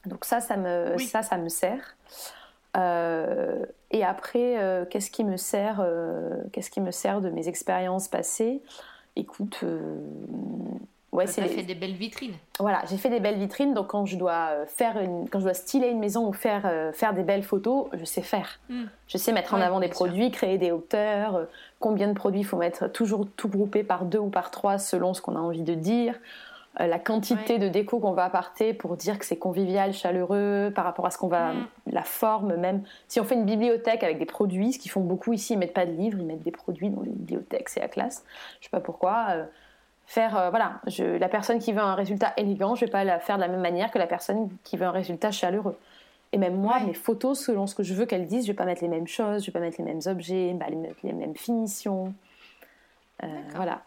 [0.08, 1.96] Donc ça, ça me, ça, ça me sert.
[2.78, 7.48] Euh, et après, euh, qu'est-ce qui me sert, euh, qu'est-ce qui me sert de mes
[7.48, 8.62] expériences passées?
[9.16, 9.66] Écoute,
[11.12, 12.36] ouais, c'est fait des belles vitrines.
[12.60, 13.74] Voilà, j'ai fait des belles vitrines.
[13.74, 17.14] Donc quand je dois faire, une, quand je dois styler une maison ou faire faire
[17.14, 18.60] des belles photos, je sais faire.
[18.70, 18.86] Hmm.
[19.08, 21.48] Je sais mettre en avant des produits, créer des hauteurs.
[21.80, 25.14] combien de produits il faut mettre Toujours tout groupé par deux ou par trois selon
[25.14, 26.16] ce qu'on a envie de dire.
[26.80, 30.86] Euh, la quantité de déco qu'on va apporter pour dire que c'est convivial, chaleureux, par
[30.86, 31.68] rapport à ce qu'on va, mm.
[31.88, 32.84] la forme même.
[33.08, 35.74] Si on fait une bibliothèque avec des produits, ce qu'ils font beaucoup ici, ils mettent
[35.74, 38.24] pas de livres, ils mettent des produits dans les bibliothèques, c'est la classe.
[38.60, 39.26] Je sais pas pourquoi.
[39.32, 39.46] Euh,
[40.06, 43.20] faire, euh, voilà, je, la personne qui veut un résultat élégant, je vais pas la
[43.20, 45.78] faire de la même manière que la personne qui veut un résultat chaleureux.
[46.34, 48.66] Et même moi, mes photos, selon ce que je veux qu'elles disent, je vais pas
[48.66, 51.36] mettre les mêmes choses, je vais pas mettre les mêmes objets, bah, les, les mêmes
[51.36, 52.14] finitions.
[53.56, 53.82] voilà.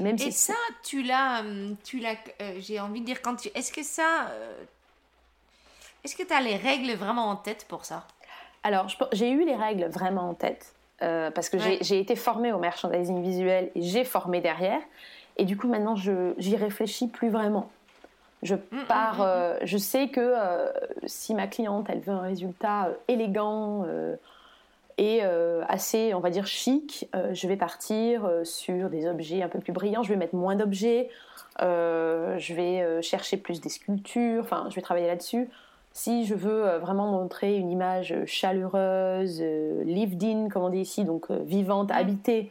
[0.00, 3.72] Et ça, tu l'as, hum, tu l'as, euh, j'ai envie de dire quand tu, est-ce
[3.72, 4.52] que ça, euh,
[6.04, 8.06] est-ce que tu as les règles vraiment en tête pour ça?
[8.62, 10.72] Alors, j'ai eu les règles vraiment en tête
[11.02, 14.80] euh, parce que j'ai été formée au merchandising visuel et j'ai formé derrière.
[15.36, 17.70] Et du coup, maintenant, je j'y réfléchis plus vraiment.
[18.42, 20.34] Je mmh, mmh, pars, mmh, je sais que
[21.06, 23.84] si ma cliente, elle veut un résultat élégant
[24.98, 29.42] et euh, assez, on va dire, chic, euh, je vais partir euh, sur des objets
[29.42, 30.02] un peu plus brillants.
[30.02, 31.08] Je vais mettre moins d'objets.
[31.60, 34.42] je vais chercher plus des sculptures.
[34.42, 35.48] Enfin, je vais travailler là-dessus.
[35.92, 39.42] Si je veux vraiment montrer une image chaleureuse,
[39.84, 42.50] lived in, comme on dit ici, donc vivante, habitée,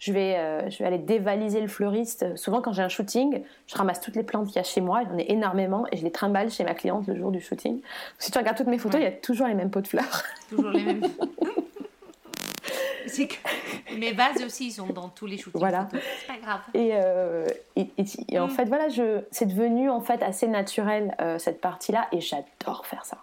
[0.00, 2.36] je vais, je vais aller dévaliser le fleuriste.
[2.36, 5.02] Souvent, quand j'ai un shooting, je ramasse toutes les plantes qu'il y a chez moi,
[5.02, 7.40] il y en a énormément, et je les trimballe chez ma cliente le jour du
[7.40, 7.80] shooting.
[8.18, 10.24] Si tu regardes toutes mes photos, il y a toujours les mêmes pots de fleurs.
[10.48, 11.02] Toujours les mêmes.
[13.12, 13.36] c'est que
[13.96, 15.58] mes vases aussi sont dans tous les shootings.
[15.58, 15.88] Voilà.
[15.92, 16.60] C'est pas grave.
[16.74, 17.46] Et, euh,
[17.76, 18.50] et, en mm.
[18.50, 23.04] fait, voilà, je, c'est devenu en fait assez naturel euh, cette partie-là, et j'adore faire
[23.04, 23.22] ça.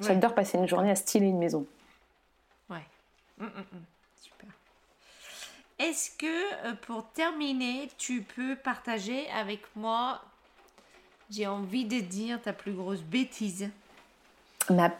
[0.00, 1.66] J'adore passer une journée à styler une maison.
[2.70, 2.84] Ouais.
[3.38, 3.84] Mm, mm,
[4.20, 4.48] Super.
[5.78, 6.26] Est-ce que
[6.66, 10.22] euh, pour terminer, tu peux partager avec moi,
[11.30, 13.70] j'ai envie de dire ta plus grosse bêtise?
[14.70, 14.92] Ma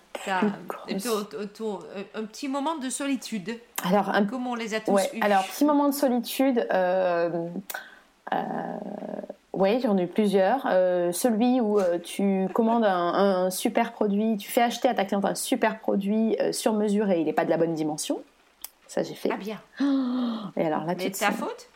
[0.86, 3.58] plus euh, un petit moment de solitude.
[3.84, 4.26] Alors, un...
[4.32, 6.66] On les a tous ouais, Alors, petit moment de solitude.
[6.72, 7.48] Euh,
[8.32, 8.36] euh,
[9.52, 10.62] oui, j'en ai eu plusieurs.
[11.12, 15.78] celui où tu commandes un, super produit, tu fais acheter à ta cliente un super
[15.78, 18.22] produit sur mesure et il n'est pas de la bonne dimension.
[18.86, 19.30] Ça, j'ai fait.
[19.32, 19.60] Ah bien.
[20.56, 21.68] et alors là, Mais de ta faute?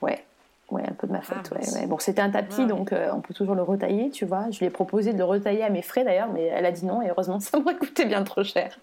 [0.00, 0.24] Ouais.
[0.70, 1.50] Ouais, un peu de ma faute.
[1.52, 4.46] Ah, bon, c'était un tapis, donc euh, on peut toujours le retailler, tu vois.
[4.50, 6.86] Je lui ai proposé de le retailler à mes frais d'ailleurs, mais elle a dit
[6.86, 8.78] non, et heureusement, ça m'aurait coûté bien trop cher.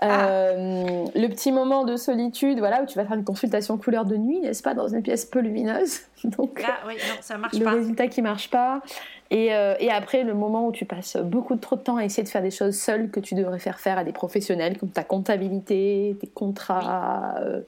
[0.00, 0.26] Ah.
[0.26, 4.16] Euh, le petit moment de solitude, voilà, où tu vas faire une consultation couleur de
[4.16, 6.00] nuit, n'est-ce pas, dans une pièce peu lumineuse.
[6.24, 7.72] Donc, Là, oui, non, ça marche le pas.
[7.72, 8.82] Résultat qui marche pas.
[9.30, 12.22] Et, euh, et, après, le moment où tu passes beaucoup trop de temps à essayer
[12.22, 15.04] de faire des choses seules que tu devrais faire faire à des professionnels, comme ta
[15.04, 17.36] comptabilité, tes contrats.
[17.40, 17.60] Euh,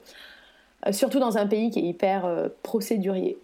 [0.91, 3.37] surtout dans un pays qui est hyper euh, procédurier,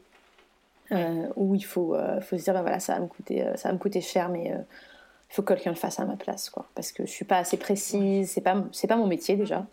[0.91, 3.73] euh, où il faut, faut se dire, ben voilà, ça va me coûter, ça va
[3.73, 6.65] me coûter cher, mais il faut que quelqu'un le fasse à ma place, quoi.
[6.75, 9.65] Parce que je suis pas assez précise, c'est pas, c'est pas mon métier déjà.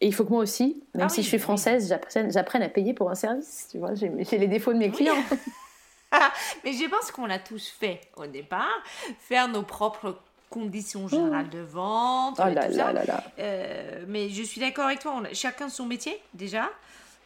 [0.00, 1.94] Et il faut que moi aussi, même ah si je suis française,
[2.28, 3.68] j'apprenne, à payer pour un service.
[3.70, 5.14] Tu vois, j'ai, les défauts de mes clients.
[6.64, 8.82] mais je pense qu'on l'a tous fait au départ,
[9.18, 10.18] faire nos propres
[10.54, 12.38] conditions générales de vente.
[12.38, 15.84] Oh là, là, là, euh, mais je suis d'accord avec toi, on a chacun son
[15.84, 16.70] métier déjà.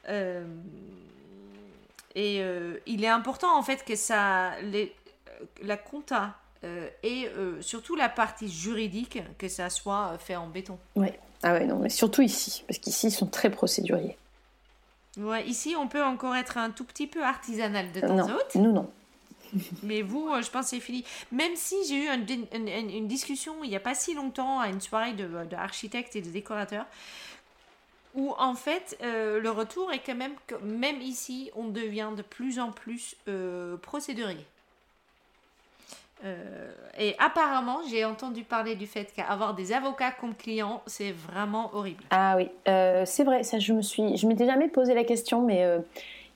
[0.08, 0.46] Euh,
[2.14, 4.94] et euh, il est important en fait que ça, les,
[5.62, 6.36] la compta
[7.04, 7.28] et
[7.60, 10.78] surtout la partie juridique, que ça soit fait en béton.
[10.96, 11.20] Ouais.
[11.44, 14.16] Ah ouais, non, mais surtout ici, parce qu'ici ils sont très procéduriers.
[15.18, 18.34] Ouais, ici on peut encore être un tout petit peu artisanal de temps en temps.
[18.56, 18.90] Nous non.
[19.82, 21.04] Mais vous, euh, je pense que c'est fini.
[21.32, 25.12] Même si j'ai eu une, discussion il n'y a pas si longtemps à une soirée
[25.12, 25.28] de,
[26.14, 26.86] et de décorateurs,
[28.14, 32.22] où en fait euh, le retour est quand même que même ici on devient de
[32.22, 34.44] plus en plus euh, procédurier.
[36.98, 42.02] et apparemment, j'ai entendu parler du fait qu'avoir des avocats comme clients, c'est vraiment horrible.
[42.10, 43.44] Ah oui, c'est vrai.
[43.44, 45.64] Ça, je me suis, je m'étais jamais posé la question, mais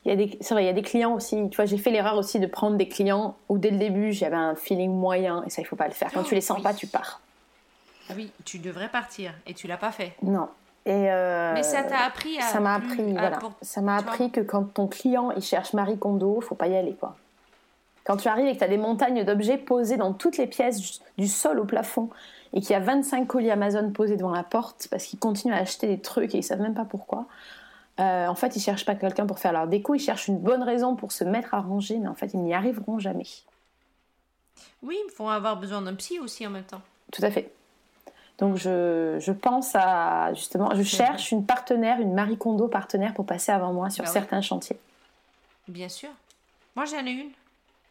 [0.04, 1.48] il y a des, c'est vrai, il y a des clients aussi.
[1.50, 4.36] Tu vois, j'ai fait l'erreur aussi de prendre des clients où dès le début j'avais
[4.36, 6.10] un feeling moyen et ça il faut pas le faire.
[6.12, 7.20] Quand tu les sens pas, tu pars.
[8.10, 10.14] Ah oui, tu devrais partir et tu l'as pas fait.
[10.22, 10.48] Non.
[10.84, 12.42] Et euh, Mais ça t'a appris à.
[12.42, 13.38] Ça m'a appris, voilà.
[13.62, 16.94] Ça m'a appris que quand ton client il cherche Marie Kondo, faut pas y aller
[16.94, 17.16] quoi.
[18.04, 21.00] Quand tu arrives et que tu as des montagnes d'objets posés dans toutes les pièces,
[21.16, 22.10] du sol au plafond,
[22.52, 25.58] et qu'il y a 25 colis Amazon posés devant la porte parce qu'ils continuent à
[25.58, 27.26] acheter des trucs et ils savent même pas pourquoi,
[28.02, 30.62] Euh, en fait, ils cherchent pas quelqu'un pour faire leur déco, ils cherchent une bonne
[30.62, 33.26] raison pour se mettre à ranger, mais en fait, ils n'y arriveront jamais.
[34.82, 36.82] Oui, il faut avoir besoin d'un psy aussi en même temps.
[37.12, 37.52] Tout à fait.
[38.38, 43.24] Donc je, je pense à justement, je cherche une partenaire, une Marie Kondo partenaire pour
[43.24, 44.14] passer avant moi sur Bah oui.
[44.14, 44.78] certains chantiers.
[45.68, 46.08] Bien sûr.
[46.74, 47.30] Moi, j'en ai une.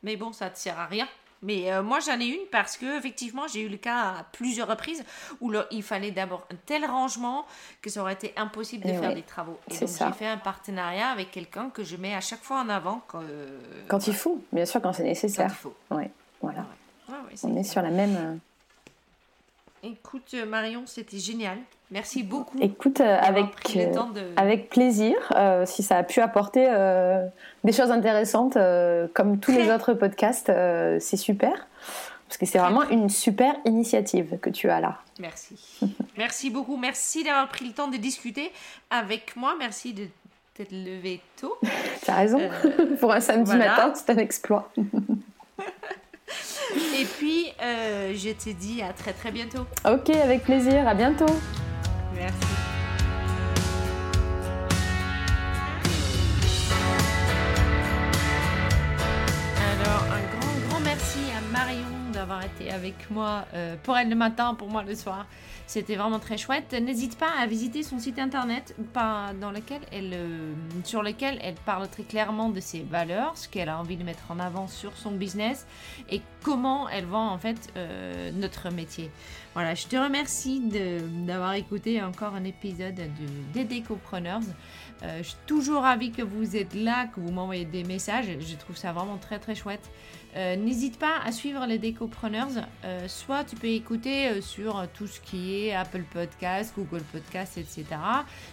[0.03, 1.07] Mais bon, ça ne te sert à rien.
[1.43, 4.67] Mais euh, moi, j'en ai une parce que effectivement, j'ai eu le cas à plusieurs
[4.67, 5.03] reprises
[5.39, 7.47] où il fallait d'abord un tel rangement
[7.81, 9.57] que ça aurait été impossible de Eh faire oui, des travaux.
[9.69, 10.07] Et c'est donc, ça.
[10.07, 13.21] j'ai fait un partenariat avec quelqu'un que je mets à chaque fois en avant quand,
[13.23, 15.51] euh, Quand il faut, bien sûr, quand c'est quand il nécessaire.
[15.55, 15.75] faut.
[15.89, 16.11] Ouais,
[16.41, 16.65] voilà.
[17.09, 18.15] Ouais, ouais, On est sur la même.
[18.15, 21.57] euh, Écoute, Marion, c'était génial.
[21.91, 22.57] Merci beaucoup.
[22.61, 24.21] Écoute, euh, avec, pris le euh, temps de...
[24.37, 27.27] avec plaisir, euh, si ça a pu apporter euh,
[27.65, 28.57] des choses intéressantes,
[29.13, 30.51] comme tous les autres podcasts,
[30.99, 31.67] c'est super.
[32.27, 34.99] Parce que c'est vraiment une super initiative que tu as là.
[35.19, 35.55] Merci.
[36.17, 36.77] Merci beaucoup.
[36.77, 38.53] Merci d'avoir pris le temps de discuter
[38.89, 39.55] avec moi.
[39.59, 40.05] Merci de
[40.53, 41.57] t'être levé tôt.
[42.03, 42.39] Tu as raison.
[43.01, 43.75] Pour un samedi voilà.
[43.75, 44.71] matin, c'est un exploit.
[46.97, 49.65] Et puis, je te dis à très très bientôt.
[49.85, 50.87] Ok, avec plaisir.
[50.87, 51.25] À bientôt.
[62.72, 65.26] Avec moi, euh, pour elle le matin, pour moi le soir.
[65.67, 66.74] C'était vraiment très chouette.
[66.74, 70.53] N'hésite pas à visiter son site internet dans lequel elle, euh,
[70.84, 74.30] sur lequel elle parle très clairement de ses valeurs, ce qu'elle a envie de mettre
[74.30, 75.65] en avant sur son business
[76.09, 79.11] et comment elle vend en fait euh, notre métier.
[79.53, 80.61] Voilà, je te remercie
[81.26, 83.03] d'avoir écouté encore un épisode de,
[83.53, 84.41] des Décopreneurs.
[85.03, 88.28] Je suis toujours ravie que vous êtes là, que vous m'envoyez des messages.
[88.39, 89.89] Je trouve ça vraiment très très chouette.
[90.36, 92.47] Euh, N'hésite pas à suivre les Décopreneurs.
[92.86, 97.57] Euh, soit tu peux écouter euh, sur tout ce qui est Apple Podcast, Google Podcast,
[97.57, 97.86] etc.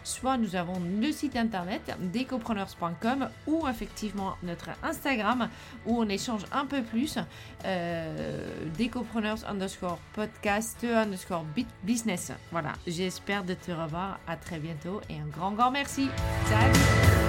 [0.04, 5.48] Soit nous avons le site internet décopreneurs.com ou effectivement notre Instagram
[5.86, 7.18] où on échange un peu plus.
[7.64, 11.44] Euh, Décopreneurs underscore podcast underscore
[11.84, 12.32] business.
[12.52, 16.08] Voilà, j'espère de te revoir à très bientôt et un grand, grand merci.
[16.46, 17.27] Salut